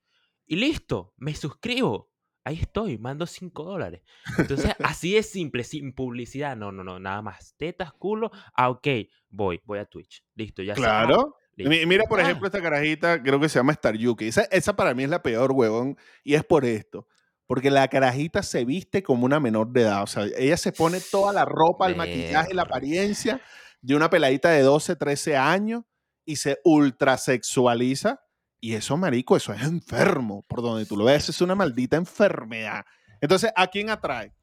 [0.47, 2.11] y listo, me suscribo.
[2.45, 4.03] Ahí estoy, mando 5 dólares.
[4.39, 6.57] Entonces, así es simple, sin publicidad.
[6.57, 7.55] No, no, no, nada más.
[7.59, 8.31] Tetas, culo.
[8.55, 8.87] Ah, ok,
[9.29, 10.25] voy, voy a Twitch.
[10.35, 11.37] Listo, ya Claro.
[11.67, 14.29] Mira, por ejemplo, esta carajita, creo que se llama Star Yuki.
[14.29, 15.97] Esa, esa para mí es la peor, huevón.
[16.23, 17.07] Y es por esto.
[17.47, 20.03] Porque la carajita se viste como una menor de edad.
[20.03, 23.41] O sea, ella se pone toda la ropa, el maquillaje, la apariencia
[23.81, 25.85] de una peladita de 12, 13 años
[26.25, 28.21] y se ultrasexualiza.
[28.61, 30.45] Y eso, marico, eso es enfermo.
[30.47, 32.85] Por donde tú lo ves, es una maldita enfermedad.
[33.21, 34.35] Entonces, ¿a quién atrae?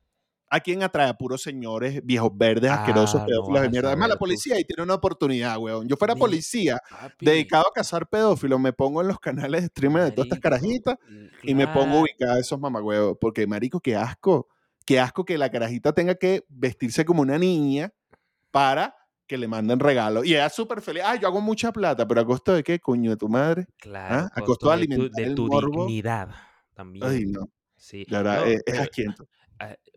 [0.50, 1.10] ¿A quién atrae?
[1.10, 3.90] A puros señores viejos verdes, asquerosos, ah, pedófilos de mierda.
[3.90, 5.88] Además, la policía ahí tiene una oportunidad, weón.
[5.88, 6.80] Yo fuera policía,
[7.20, 10.98] dedicado a cazar pedófilos, me pongo en los canales de streamer de todas estas carajitas
[11.44, 13.18] y me pongo ubicada a esos mamagüevos.
[13.20, 14.48] Porque, marico, qué asco.
[14.86, 17.92] Qué asco que la carajita tenga que vestirse como una niña
[18.52, 18.96] para
[19.28, 20.26] que le manden regalos.
[20.26, 21.04] Y ella es súper feliz.
[21.06, 23.66] Ah, yo hago mucha plata, pero ¿a costo de qué, coño, de tu madre?
[23.78, 24.16] Claro.
[24.16, 24.32] ¿Ah?
[24.34, 26.30] A costo de, alimentar de tu, dignidad
[26.76, 27.06] también.
[27.06, 27.50] Ay, no.
[27.76, 28.06] Sí.
[28.10, 28.88] La verdad, es, es Ah,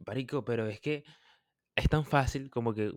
[0.06, 1.04] marico, pero es que
[1.76, 2.92] es tan fácil como que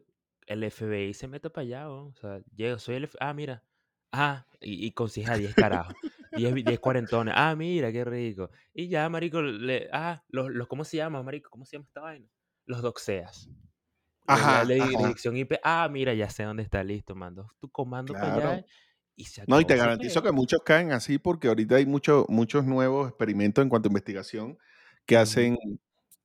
[0.47, 3.63] el FBI se mete para allá, o sea, llego, soy el FBI, ah, mira,
[4.11, 5.95] ah, y, y consiga 10 carajos,
[6.35, 10.83] 10, 10 cuarentones, ah, mira, qué rico, y ya, marico, le, ah, los, los, ¿cómo
[10.83, 11.49] se llama, marico?
[11.49, 12.27] ¿Cómo se llama esta vaina?
[12.65, 13.49] Los doxeas.
[14.27, 18.35] Ajá, la, dirección IP, ah, mira, ya sé dónde está, listo, mando tu comando para
[18.35, 18.65] allá
[19.15, 22.65] y se No, y te garantizo que muchos caen así porque ahorita hay muchos muchos
[22.65, 24.57] nuevos experimentos en cuanto a investigación
[25.05, 25.57] que hacen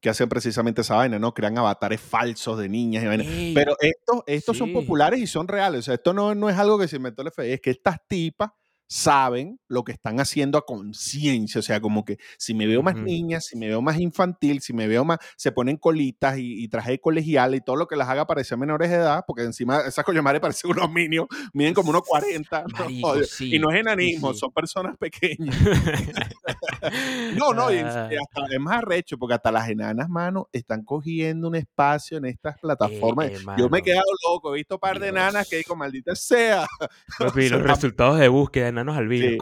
[0.07, 1.35] que hacen precisamente esa vaina, ¿no?
[1.35, 3.27] Crean avatares falsos de niñas y vainas.
[3.57, 5.81] Pero estos, estos son populares y son reales.
[5.81, 7.99] O sea, esto no, no es algo que se inventó el FBI, es que estas
[8.07, 8.53] tipas
[8.89, 12.97] saben lo que están haciendo a conciencia, o sea, como que si me veo más
[12.97, 17.01] niña, si me veo más infantil, si me veo más, se ponen colitas y, traje
[17.01, 20.23] colegial y todo lo que las haga parecer menores de edad, porque encima esas coño
[20.23, 22.65] madre parecen unos minions, miden como unos 40,
[23.41, 25.57] y no es enanismo, son personas pequeñas.
[27.39, 28.09] no, no, y, ah.
[28.09, 32.59] hasta, es más arrecho, porque hasta las enanas, mano, están cogiendo un espacio en estas
[32.59, 33.27] plataformas.
[33.29, 36.15] Eh, Yo me he quedado loco, he visto un par de enanas que digo, maldita
[36.15, 36.67] sea.
[37.19, 39.39] los resultados de búsqueda enanos albinos.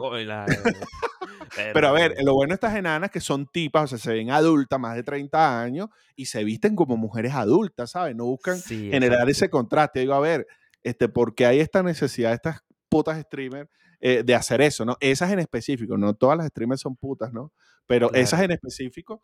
[1.73, 4.31] Pero a ver, lo bueno de estas enanas que son tipas, o sea, se ven
[4.31, 8.17] adultas, más de 30 años, y se visten como mujeres adultas, ¿sabes?
[8.17, 10.01] No buscan generar ese contraste.
[10.01, 10.47] Digo, a ver,
[10.83, 13.71] este, porque hay esta necesidad de estas putas streamers
[14.01, 14.97] eh, de hacer eso, ¿no?
[15.01, 17.53] Esas en específico, no todas las streamers son putas, ¿no?
[17.87, 19.23] Pero esas en específico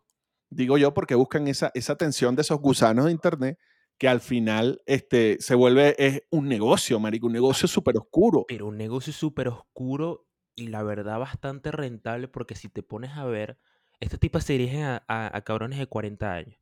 [0.51, 3.57] digo yo, porque buscan esa, esa atención de esos gusanos de internet
[4.01, 8.45] que al final este, se vuelve es un negocio, marico, un negocio súper oscuro.
[8.47, 13.25] Pero un negocio súper oscuro y la verdad bastante rentable porque si te pones a
[13.25, 13.59] ver,
[13.99, 16.57] estos tipos se dirigen a, a- a cabrones de 40 años.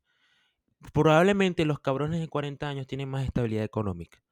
[0.92, 4.22] Probablemente los cabrones de 40 años tienen más estabilidad económica.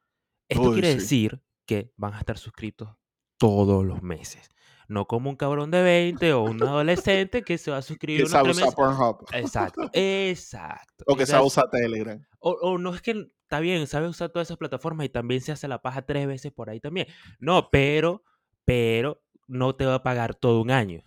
[0.50, 0.98] Esto Uy, quiere sí.
[0.98, 2.90] decir que van a estar suscritos
[3.38, 4.50] todos los meses.
[4.88, 8.28] No como un cabrón de 20 o un adolescente que se va a suscribir Que
[8.28, 8.74] sabe usar.
[8.74, 9.26] Pornhub.
[9.32, 11.04] Exacto, exacto.
[11.06, 12.20] O que sabe usar Telegram.
[12.38, 15.52] o, o no es que está bien, sabe usar todas esas plataformas y también se
[15.52, 17.06] hace la paja tres veces por ahí también.
[17.38, 18.24] No, pero,
[18.64, 21.02] pero no te va a pagar todo un año.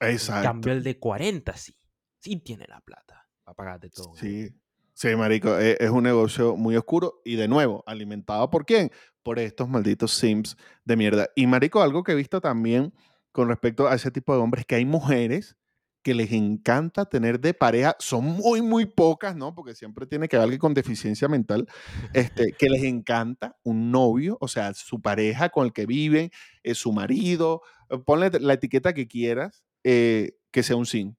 [0.00, 0.42] En Exacto.
[0.44, 1.76] cambio, el de 40 sí.
[2.20, 4.20] Sí tiene la plata para pagarte todo un año.
[4.20, 4.60] Sí.
[4.94, 8.90] Sí, marico, e- es, un negocio muy oscuro y de nuevo, alimentado por quién?
[9.22, 11.28] Por estos malditos sims de mierda.
[11.36, 12.94] Y marico, algo que he visto también
[13.36, 15.58] con respecto a ese tipo de hombres, que hay mujeres
[16.02, 19.54] que les encanta tener de pareja, son muy, muy pocas, ¿no?
[19.54, 21.68] Porque siempre tiene que haber alguien con deficiencia mental,
[22.14, 26.30] este, que les encanta un novio, o sea, su pareja con el que viven,
[26.62, 31.14] es su marido, eh, ponle la etiqueta que quieras, eh, que sea un sim.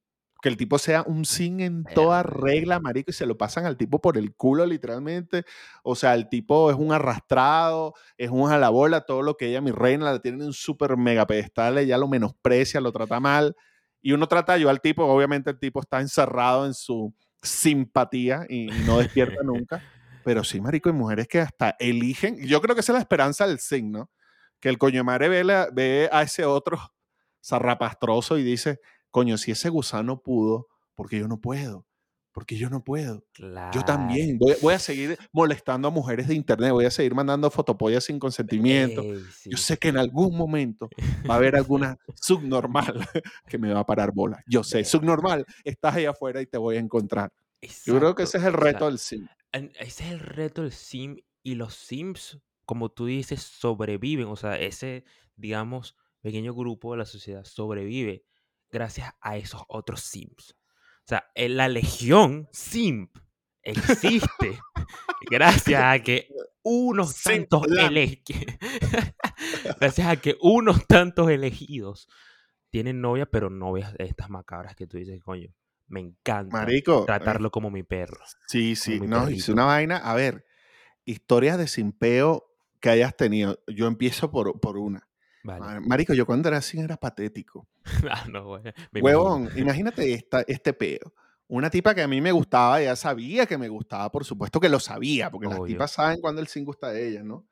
[0.48, 2.40] Que el tipo sea un sin en toda Verga.
[2.42, 5.44] regla, marico, y se lo pasan al tipo por el culo, literalmente.
[5.84, 9.72] O sea, el tipo es un arrastrado, es un jalabola, todo lo que ella, mi
[9.72, 13.58] reina, la tiene en un súper mega pedestal, ella lo menosprecia, lo trata mal.
[14.02, 18.72] Y uno trata yo al tipo, obviamente el tipo está encerrado en su simpatía y,
[18.74, 19.84] y no despierta nunca.
[20.24, 22.38] Pero sí, marico, hay mujeres que hasta eligen.
[22.48, 24.10] Yo creo que esa es la esperanza del signo.
[24.62, 26.80] Que el coño madre ve, la- ve a ese otro
[27.44, 28.80] zarrapastroso y dice,
[29.18, 31.88] coño, si ese gusano pudo, porque yo no puedo,
[32.32, 33.16] porque yo no puedo.
[33.34, 33.82] Yo Claro.
[33.84, 38.04] también voy, voy a seguir molestando a mujeres de internet, voy a seguir mandando fotopollas
[38.04, 39.02] sin consentimiento.
[39.02, 39.50] Ey, sí.
[39.50, 40.88] Yo sé que en algún momento
[41.28, 42.94] va a haber alguna subnormal
[43.48, 44.44] que me va a parar bola.
[44.46, 47.32] Yo sé, subnormal, estás ahí afuera y te voy a encontrar.
[47.88, 48.86] Yo creo que ese es el Exacto, reto exacto.
[48.90, 49.28] del sim.
[49.80, 54.28] Ese es el reto del sim y los sims, como tú dices, sobreviven.
[54.28, 58.24] O sea, ese, digamos, pequeño grupo de la sociedad sobrevive
[58.72, 60.56] gracias a esos otros sims.
[61.00, 63.18] O sea, en la legión simp
[63.64, 64.60] existe
[65.30, 66.30] gracias a que
[66.64, 67.68] unos Simp tantos
[69.80, 72.10] gracias a que unos tantos elegidos
[72.70, 75.54] tienen novia, pero novias de estas macabras que tú dices, coño,
[75.88, 78.20] me encanta Marico, eh, tratarlo como mi perro.
[78.48, 79.98] sí, sí, no, es una vaina.
[79.98, 80.46] A ver,
[81.06, 83.64] historias de simpeo que hayas tenido.
[83.68, 85.08] Yo empiezo por, por una.
[85.44, 85.60] Vale.
[85.60, 87.68] Ma- Marico, yo cuando era así era patético.
[88.10, 88.60] Ah, no.
[88.94, 91.14] Huevón, imagínate esta, este peo.
[91.48, 94.68] Una tipa que a mí me gustaba, ella sabía que me gustaba, por supuesto que
[94.68, 95.76] lo sabía, porque las Obvio.
[95.76, 97.46] tipas saben cuando el sin gusta de ellas, ¿no?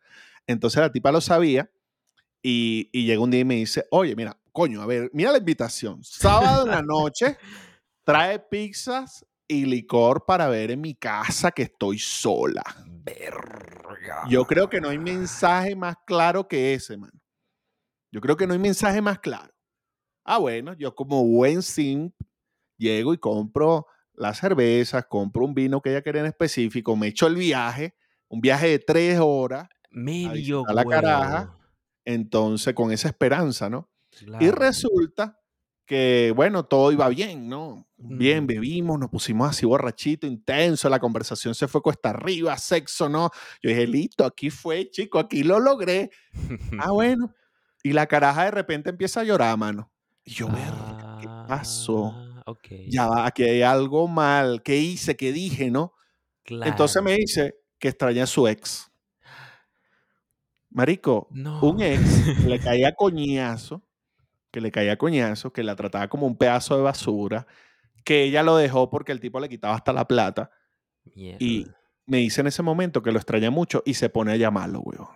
[0.47, 1.69] Entonces la tipa lo sabía
[2.41, 5.37] y, y llega un día y me dice, oye, mira, coño, a ver, mira la
[5.37, 6.03] invitación.
[6.03, 7.37] Sábado en la noche,
[8.03, 12.63] trae pizzas y licor para ver en mi casa que estoy sola.
[12.87, 14.23] Verga.
[14.29, 17.13] Yo creo que no hay mensaje más claro que ese, mano.
[18.15, 19.53] Yo creo que no hay mensaje más claro.
[20.23, 22.15] Ah, bueno, yo como buen simp
[22.77, 27.27] llego y compro las cervezas, compro un vino que ella quería en específico, me echo
[27.27, 27.93] el viaje,
[28.29, 31.57] un viaje de tres horas, Medio visitar la caraja.
[32.05, 33.91] entonces con esa esperanza, ¿no?
[34.39, 35.37] Y resulta
[35.85, 37.85] que, bueno, todo iba bien, ¿no?
[37.97, 38.47] Bien, Ujú.
[38.47, 43.29] bebimos, nos pusimos así borrachito, intenso, la conversación se fue cuesta arriba, sexo, ¿no?
[43.61, 46.11] Yo dije, listo, aquí fue, chico, aquí lo logré.
[46.77, 47.33] Ah, bueno.
[47.85, 49.91] Y la caraja de repente empieza a llorar, mano.
[50.23, 52.13] Y yo, verga, ¿qué pasó?
[52.15, 52.67] Ah, ok.
[52.87, 54.63] Ya va, aquí hay algo mal.
[54.63, 55.15] ¿Qué hice?
[55.15, 55.93] ¿Qué dije, no?
[56.45, 57.03] Entonces Claro.
[57.03, 58.91] me dice que extraña a su ex.
[60.69, 61.61] Marico, No.
[61.61, 62.01] un ex
[62.41, 63.83] que le caía coñazo,
[64.51, 67.45] que le caía coñazo, que la trataba como un pedazo de basura,
[68.03, 70.49] que ella lo dejó porque el tipo le quitaba hasta la plata.
[71.03, 71.77] Y Mierda.
[72.07, 75.07] me dice en ese momento que lo extraña mucho y se pone a llamarlo, weón.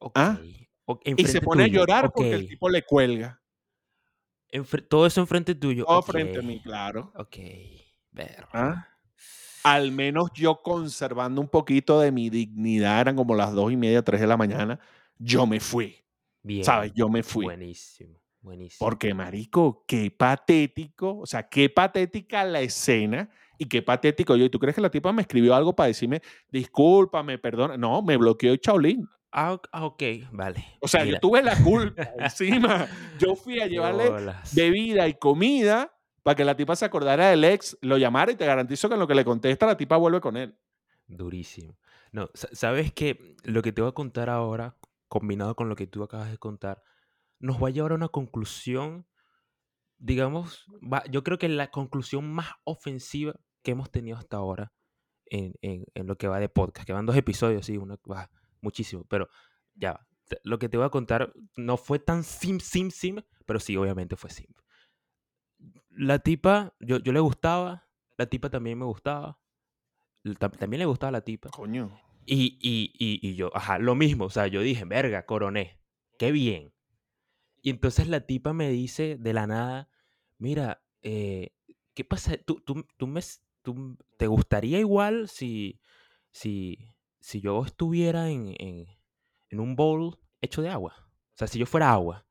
[0.00, 0.12] Ok.
[0.16, 0.38] ¿Ah?
[0.86, 1.80] Ok, Y se pone a tuyo.
[1.80, 3.40] llorar porque el tipo le cuelga.
[4.52, 5.84] Enfre- todo eso enfrente tuyo.
[5.84, 7.12] Todo frente a mí, claro.
[7.16, 7.36] Ok.
[8.12, 8.48] Verga.
[8.52, 8.88] ¿Ah?
[9.64, 14.02] Al menos yo conservando un poquito de mi dignidad, eran como las dos y media,
[14.02, 14.78] tres de la mañana,
[15.18, 15.96] yo me fui.
[16.42, 16.62] Bien.
[16.64, 16.92] ¿Sabes?
[16.94, 17.46] Yo me fui.
[17.46, 18.20] Buenísimo.
[18.42, 18.86] Buenísimo.
[18.86, 24.44] Porque, marico, qué patético, o sea, qué patética la escena y qué patético yo.
[24.44, 26.20] ¿Y tú crees que la tipa me escribió algo para decirme,
[26.50, 27.78] discúlpame, perdona?
[27.78, 29.08] No, me bloqueó el Chaolín.
[29.36, 30.64] Ah, ok, ah, ok, vale.
[30.80, 32.86] O sea, yo tuve la culpa encima.
[33.18, 34.54] Yo fui a llevarle bolas.
[34.54, 35.92] bebida y comida
[36.22, 39.00] para que la tipa se acordara del ex, lo llamara y te garantizo que en
[39.00, 40.56] lo que le contesta la tipa vuelve con él.
[41.06, 41.76] Durísimo.
[42.12, 44.76] No, sa- sabes que lo que te voy a contar ahora,
[45.08, 46.82] combinado con lo que tú acabas de contar,
[47.40, 49.06] nos va a llevar a una conclusión
[49.98, 54.72] digamos, va- yo creo que la conclusión más ofensiva que hemos tenido hasta ahora
[55.26, 58.28] en, en- en lo que va de podcast, que van dos episodios, sí, uno va
[58.64, 59.28] muchísimo, pero
[59.76, 60.00] ya,
[60.44, 64.16] lo que te voy a contar no fue tan sim, sim, sim, pero sí, obviamente
[64.16, 64.46] fue sim.
[65.96, 67.86] La tipa, yo, yo le gustaba,
[68.18, 69.38] la tipa también me gustaba,
[70.58, 71.90] también le gustaba la tipa, Coño.
[72.26, 75.80] y, y, y, y yo, ajá, lo mismo, o sea, yo dije, verga, coroné,
[76.18, 76.72] qué bien.
[77.62, 79.90] Y entonces la tipa me dice de la nada,
[80.38, 81.52] mira, eh,
[81.94, 82.36] ¿qué pasa?
[82.38, 83.20] ¿Tú, tú, tú me,
[83.62, 85.80] tú- ¿Te gustaría igual si,
[86.32, 86.78] si,
[87.24, 88.86] si yo estuviera en, en,
[89.48, 90.94] en un bowl hecho de agua?
[90.98, 92.26] O sea, si yo fuera agua,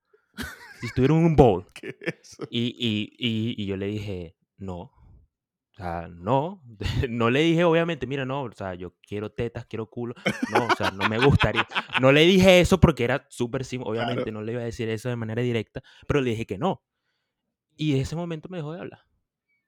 [0.80, 1.66] si estuviera en un bowl.
[1.74, 2.48] ¿Qué es eso?
[2.52, 4.80] Y, y, y, y yo le dije, no.
[4.82, 6.62] O sea, no.
[7.10, 10.14] No le dije, obviamente, mira, no, o sea, yo quiero tetas, quiero culo.
[10.52, 11.68] No, o sea, no me gustaría.
[12.00, 13.90] No le dije eso porque era súper simple.
[13.90, 14.40] Obviamente Claro.
[14.40, 16.84] no le iba a decir eso de manera directa, pero le dije que no.
[17.76, 19.00] Y de ese momento me dejó de hablar.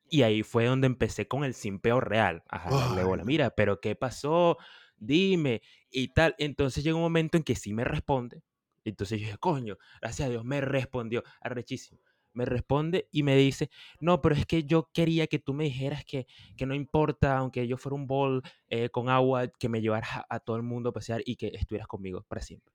[0.07, 2.43] Y ahí fue donde empecé con el simpeo real.
[2.47, 3.23] Ajá, darle Ay, bola.
[3.23, 4.59] Mira, pero ¿qué pasó?
[4.97, 5.61] Dime.
[5.89, 6.35] Y tal.
[6.37, 8.43] Entonces llega un momento en que sí me responde.
[8.83, 11.23] Entonces yo dije, coño, gracias a Dios me respondió.
[11.41, 11.99] Arrechísimo.
[12.33, 13.69] Me responde y me dice,
[14.01, 16.27] no, pero es que yo quería que tú me dijeras que,
[16.57, 20.25] que no importa, aunque yo fuera un bol eh, con agua, que me llevaras a,
[20.29, 22.73] a todo el mundo a pasear y que estuvieras conmigo para siempre.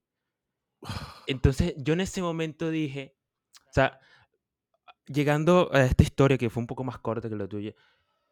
[1.27, 3.15] Entonces yo en ese momento dije,
[3.69, 4.01] o sea,
[5.07, 7.75] llegando a esta historia que fue un poco más corta que la tuya,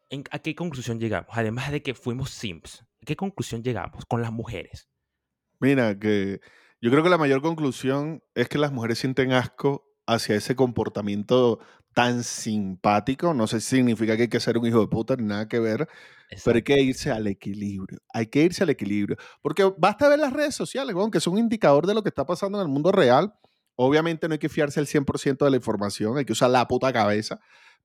[0.09, 1.29] ¿en- ¿a qué conclusión llegamos?
[1.33, 4.89] Además de que fuimos simps, ¿a qué conclusión llegamos con las mujeres?
[5.59, 6.39] Mira, que
[6.81, 11.59] yo creo que la mayor conclusión es que las mujeres sienten asco hacia ese comportamiento
[11.93, 13.33] tan simpático.
[13.33, 15.59] No sé si significa que hay que ser un hijo de puta ni nada que
[15.59, 15.89] ver, pero
[16.29, 16.63] hay Exacto.
[16.63, 17.99] que irse al equilibrio.
[18.13, 19.17] Hay que irse al equilibrio.
[19.41, 22.25] Porque basta ver las redes sociales, weón, que son un indicador de lo que está
[22.25, 23.33] pasando en el mundo real.
[23.75, 26.91] Obviamente no hay que fiarse al 100% de la información, hay que usar la puta
[26.93, 27.39] cabeza.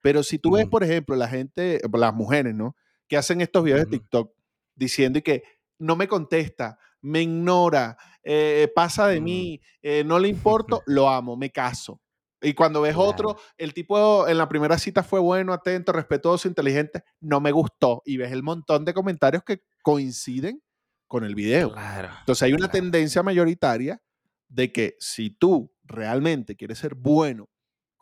[0.04, 2.76] Pero si tú ves, por ejemplo, la gente, las mujeres, ¿no?
[3.08, 4.34] Que hacen estos videos de TikTok
[4.74, 5.44] diciendo y que
[5.78, 9.24] no me contesta, me ignora, eh, pasa de ujú.
[9.24, 12.02] mí, eh, no le importo, lo amo, me caso.
[12.42, 17.02] Y cuando ves otro, el tipo en la primera cita fue bueno, atento, respetuoso, inteligente,
[17.22, 18.02] no me gustó.
[18.04, 20.62] Y ves el montón de comentarios que coinciden
[21.06, 21.72] con el video.
[21.72, 22.72] claro, Entonces hay una claro.
[22.72, 24.02] tendencia mayoritaria
[24.48, 27.48] de que si tú realmente quieres ser bueno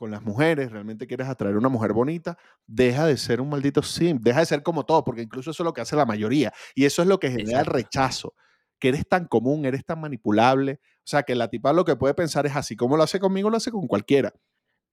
[0.03, 2.37] con las mujeres, realmente quieres atraer a una mujer bonita,
[2.67, 5.65] deja de ser un maldito simp, deja de ser como todo, porque incluso eso es
[5.65, 6.53] lo que hace la mayoría.
[6.75, 8.35] Y eso es lo que genera el rechazo,
[8.81, 10.81] que eres tan común, eres tan manipulable.
[10.83, 13.49] O sea, que la tipa lo que puede pensar es así como lo hace conmigo,
[13.49, 14.35] lo hace con cualquiera.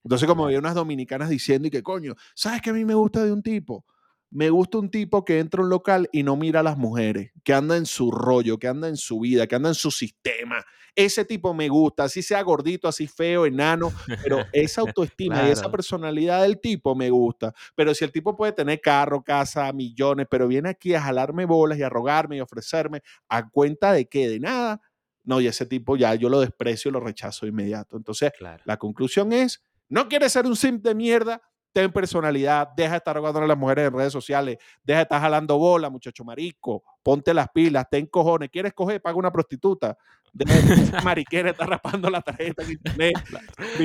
[0.03, 3.25] Entonces, como había unas dominicanas diciendo y que coño, ¿sabes qué a mí me gusta
[3.25, 3.85] de un tipo?
[4.31, 7.31] Me gusta un tipo que entra a un local y no mira a las mujeres,
[7.43, 10.63] que anda en su rollo, que anda en su vida, que anda en su sistema.
[10.95, 15.71] Ese tipo me gusta, así sea gordito, así feo, enano, pero esa autoestima y esa
[15.71, 17.53] personalidad del tipo me gusta.
[17.75, 21.79] Pero si el tipo puede tener carro, casa, millones, pero viene aquí a jalarme bolas
[21.79, 24.27] y a rogarme y ofrecerme, ¿a cuenta de qué?
[24.29, 24.81] De nada.
[25.23, 27.97] No, y ese tipo ya yo lo desprecio y lo rechazo de inmediato.
[27.97, 28.61] Entonces, claro.
[28.65, 33.15] la conclusión es, no quieres ser un simp de mierda, ten personalidad, deja de estar
[33.15, 37.33] rogando a las mujeres en redes sociales, deja de estar jalando bola, muchacho marico, ponte
[37.33, 39.97] las pilas, ten cojones, quieres coger, paga una prostituta,
[40.33, 43.13] deja de ser mariquera, estar rapando la tarjeta en internet,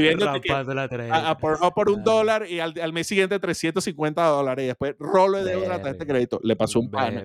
[0.88, 1.38] a, a tarjeta.
[1.38, 2.10] por, por un Claro.
[2.18, 6.10] dólar y al, al mes siguiente 350 dólares y después rolo de deuda tarjeta de
[6.10, 7.22] crédito, le pasó un pana,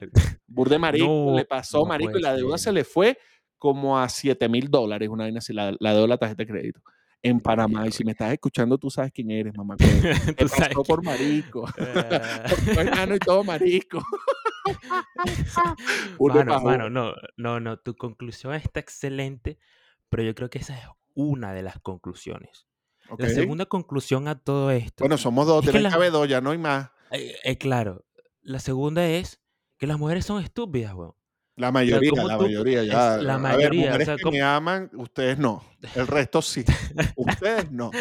[0.47, 3.17] burde marico, No, le pasó no marico y la deuda se le fue
[3.57, 6.47] como a 7 mil dólares, una vaina así, la, la deuda de la tarjeta de
[6.47, 6.81] crédito
[7.21, 7.87] en Panamá.
[7.87, 9.75] Y si me estás escuchando, tú sabes quién eres, mamá.
[10.37, 10.87] Tú sabes pasó que.
[10.87, 11.65] por marico.
[11.79, 12.81] Ah.
[12.81, 14.01] enano y todo marico.
[16.19, 17.77] Mano, mano, no, no, no.
[17.79, 19.57] Tu conclusión está excelente,
[20.09, 22.67] pero yo creo que esa es una de las conclusiones.
[23.17, 25.93] La segunda conclusión a todo esto Bueno, somos dos, las.
[25.93, 26.91] haber dos, ya no hay más.
[27.11, 28.05] eh, eh, claro,
[28.43, 29.41] la segunda es
[29.77, 31.15] que las mujeres son estúpidas, weón.
[31.59, 32.43] La O sea, mayoría, la tú.
[32.43, 33.17] mayoría, ya.
[33.17, 34.37] la ver, mayoría, o mujeres sea, que como.
[34.37, 35.63] me aman, ustedes no.
[35.95, 36.63] El resto sí.
[37.17, 37.91] Ustedes no.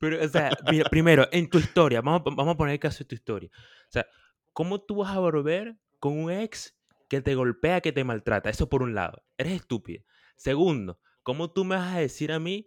[0.00, 2.98] Pero, o sea, mira, primero, en tu historia, vamos, a- vamos a poner el caso
[2.98, 3.50] de tu historia.
[3.54, 4.04] O sea,
[4.52, 6.76] ¿cómo tú vas a volver con un ex
[7.08, 8.50] que te golpea, que te maltrata?
[8.50, 9.22] Eso por un lado.
[9.38, 10.02] Eres estúpida.
[10.36, 12.66] Segundo, ¿cómo tú me vas a decir a mí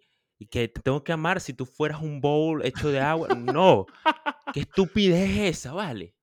[0.50, 3.28] que te tengo que amar si tú fueras un bowl hecho de agua?
[3.36, 3.86] No.
[4.54, 6.16] ¿Qué estupidez es esa, vale?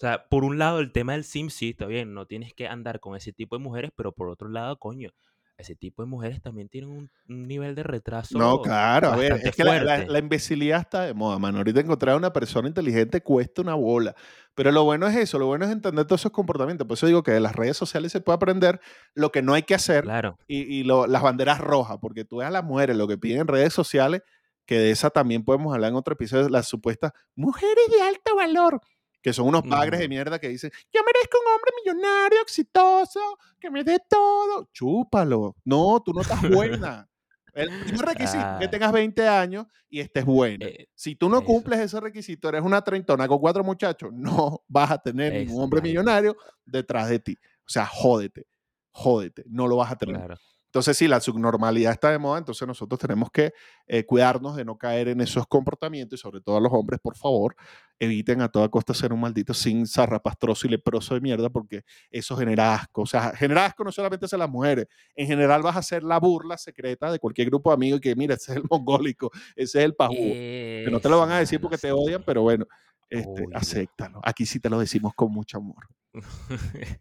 [0.00, 2.66] O sea, por un lado, el tema del sim, sí, está bien, no tienes que
[2.66, 5.10] andar con ese tipo de mujeres, pero por otro lado, coño,
[5.58, 9.32] ese tipo de mujeres también tienen un, un nivel de No, retraso claro, a ver,
[9.44, 11.58] es que la, la- la imbecilidad está de moda, mano.
[11.58, 14.14] Ahorita encontrar a una persona inteligente cuesta una bola.
[14.54, 16.86] Pero lo bueno es eso, lo bueno es entender todos esos comportamientos.
[16.86, 18.80] Por eso digo que de las redes sociales se puede aprender
[19.14, 22.38] lo que no hay que hacer Claro, y, y lo- las banderas rojas, porque tú
[22.38, 24.22] ves a las mujeres lo que piden en redes sociales
[24.64, 28.80] que de esa también podemos hablar en otro episodio, las supuestas mujeres de alto valor,
[29.22, 33.20] que son unos bagres de mierda que dicen, yo merezco un hombre millonario, exitoso,
[33.60, 34.68] que me dé todo.
[34.72, 35.56] Chúpalo.
[35.64, 37.06] No, tú no estás buena.
[37.52, 40.66] El primer requisito es que Ah, tengas 20 años y estés buena.
[40.66, 44.62] eh, Si tú no eso, cumples ese requisito, eres una treintona con cuatro muchachos, no
[44.68, 47.36] vas a tener ningún eso, hombre marico, millonario detrás de ti.
[47.66, 48.46] O sea, jódete,
[48.92, 50.16] jódete, no lo vas a tener.
[50.16, 50.36] claro.
[50.70, 53.52] Entonces, si la subnormalidad está de moda, entonces nosotros tenemos que
[53.88, 57.16] eh, cuidarnos de no caer en esos comportamientos y sobre todo a los hombres, por
[57.16, 57.56] favor,
[57.98, 62.36] eviten a toda costa ser un maldito sin zarrapastroso y leproso de mierda porque eso
[62.36, 63.02] genera asco.
[63.02, 66.20] O sea, genera asco no solamente hacia las mujeres, en general vas a ser la
[66.20, 69.84] burla secreta de cualquier grupo de amigos que mira, ese es el mongólico, ese es
[69.84, 70.20] el pajugo.
[70.20, 72.64] Que no te lo van a decir porque te odian, pero bueno,
[73.08, 74.20] este, acéptalo.
[74.22, 75.88] Aquí sí te lo decimos con mucho amor.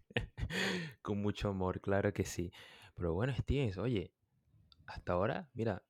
[1.01, 2.51] Con mucho amor, claro que sí.
[2.99, 4.11] Pero bueno, Stevens, oye,
[4.85, 5.83] hasta ahora, mira,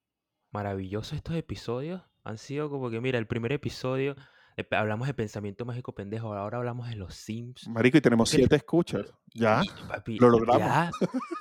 [0.52, 2.04] maravillosos estos episodios.
[2.24, 4.16] Han sido como que, mira, el primer episodio
[4.58, 7.68] eh, hablamos de pensamiento mágico pendejo, ahora hablamos de los Sims.
[7.68, 9.12] Marico, y tenemos siete escuchas.
[9.34, 10.68] Ya, y, papi, lo logramos.
[10.70, 10.92] Ya,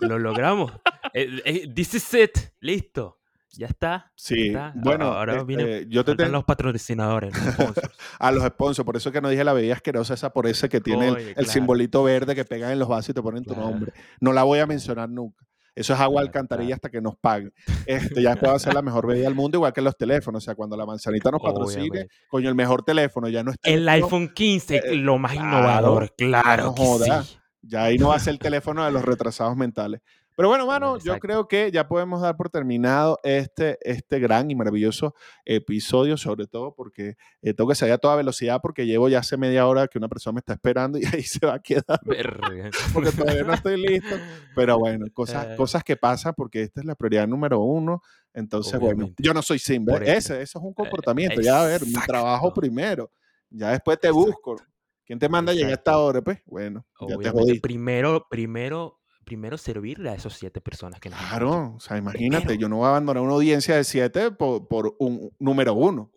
[0.00, 0.72] lo logramos.
[1.14, 3.18] Eh, eh, this is it, listo.
[3.56, 4.12] Ya está.
[4.14, 4.72] Sí, ya está.
[4.76, 7.98] Bueno, ahora viene, este, yo te faltan tengo los patrocinadores, los sponsors.
[8.18, 10.82] a los sponsors, por eso que no dije la bebida asquerosa esa por ese que
[10.82, 11.50] tiene el, Oye, el claro.
[11.50, 13.94] simbolito verde que pegan en los vasos y te ponen tu nombre.
[14.20, 15.47] No la voy a mencionar nunca.
[15.78, 16.74] Eso es agua Claro, alcantarilla claro.
[16.76, 17.52] hasta que nos paguen.
[17.86, 20.42] Este, ya puedo hacer la mejor bebida del mundo, igual que los teléfonos.
[20.42, 22.14] O sea, cuando la manzanita nos patrocine, Obviamente.
[22.28, 26.14] coño, el mejor teléfono ya no es El iPhone 15, eh, lo más claro, innovador,
[26.16, 27.22] claro no que joda.
[27.22, 27.38] sí.
[27.62, 30.00] Ya ahí no va a ser el teléfono de los retrasados mentales.
[30.38, 34.54] Pero bueno, mano, yo creo que ya podemos dar por terminado este, este gran y
[34.54, 35.12] maravilloso
[35.44, 39.36] episodio, sobre todo porque eh, tengo que salir a toda velocidad porque llevo ya hace
[39.36, 42.70] media hora que una persona me está esperando y ahí se va a quedar Verga.
[42.94, 44.14] porque todavía no estoy listo.
[44.54, 45.56] Pero bueno, cosas, Eh.
[45.56, 48.00] cosas que pasan porque esta es la prioridad número uno.
[48.32, 49.20] Entonces, bueno, Obviamente.
[49.24, 49.96] yo no soy Simba.
[49.96, 51.40] Ese, eso es un comportamiento.
[51.40, 53.10] Ya, a ver, mi trabajo primero.
[53.50, 54.26] Ya después te Exacto.
[54.26, 54.56] busco.
[55.04, 56.04] ¿Quién te manda a llegar a esta Exacto.
[56.04, 56.22] hora?
[56.22, 57.60] Pues bueno, ya te Obviamente, jodí.
[57.60, 58.97] primero, primero,
[59.28, 61.38] primero servirle a esos siete personas que nos escuchan.
[61.38, 62.60] Claro, o sea, imagínate, Primero.
[62.62, 66.10] yo no voy a abandonar una audiencia de siete por, por un número uno.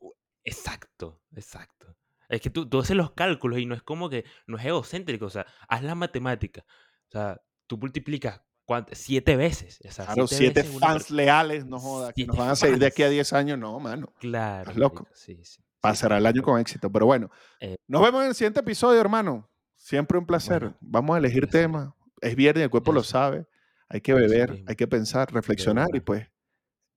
[0.46, 1.94] Exacto, exacto.
[2.30, 5.26] Es que tú, tú haces los cálculos y no es como que, no es egocéntrico,
[5.26, 6.64] o sea, haz la matemática.
[7.10, 8.94] O sea, tú multiplicas ¿cuánto?
[8.96, 9.80] siete veces.
[9.86, 12.86] O sea, Claro, siete veces fans leales, no jodas, que nos van a seguir de
[12.86, 13.10] aquí a.
[13.10, 14.14] 10 años, no, mano.
[14.20, 15.06] Claro, Estás loco.
[15.14, 15.62] sí, sí.
[15.82, 17.30] Pasará el año con éxito, pero bueno.
[17.60, 19.50] Eh, Nos vemos en el siguiente episodio, hermano.
[19.76, 20.60] Siempre un placer.
[20.62, 21.90] Bueno, Vamos a elegir temas.
[22.22, 23.48] Es viernes, el cuerpo lo sabe.
[23.90, 26.28] Hay que beber, hay que pensar, reflexionar y pues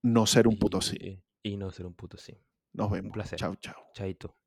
[0.03, 0.97] no ser un puto sí.
[1.01, 1.23] y-
[1.53, 2.37] y no ser un puto sí.
[2.73, 3.13] Nos Un vemos.
[3.13, 3.37] placer.
[3.39, 3.75] Chao, chao.
[3.93, 4.37] Chaito.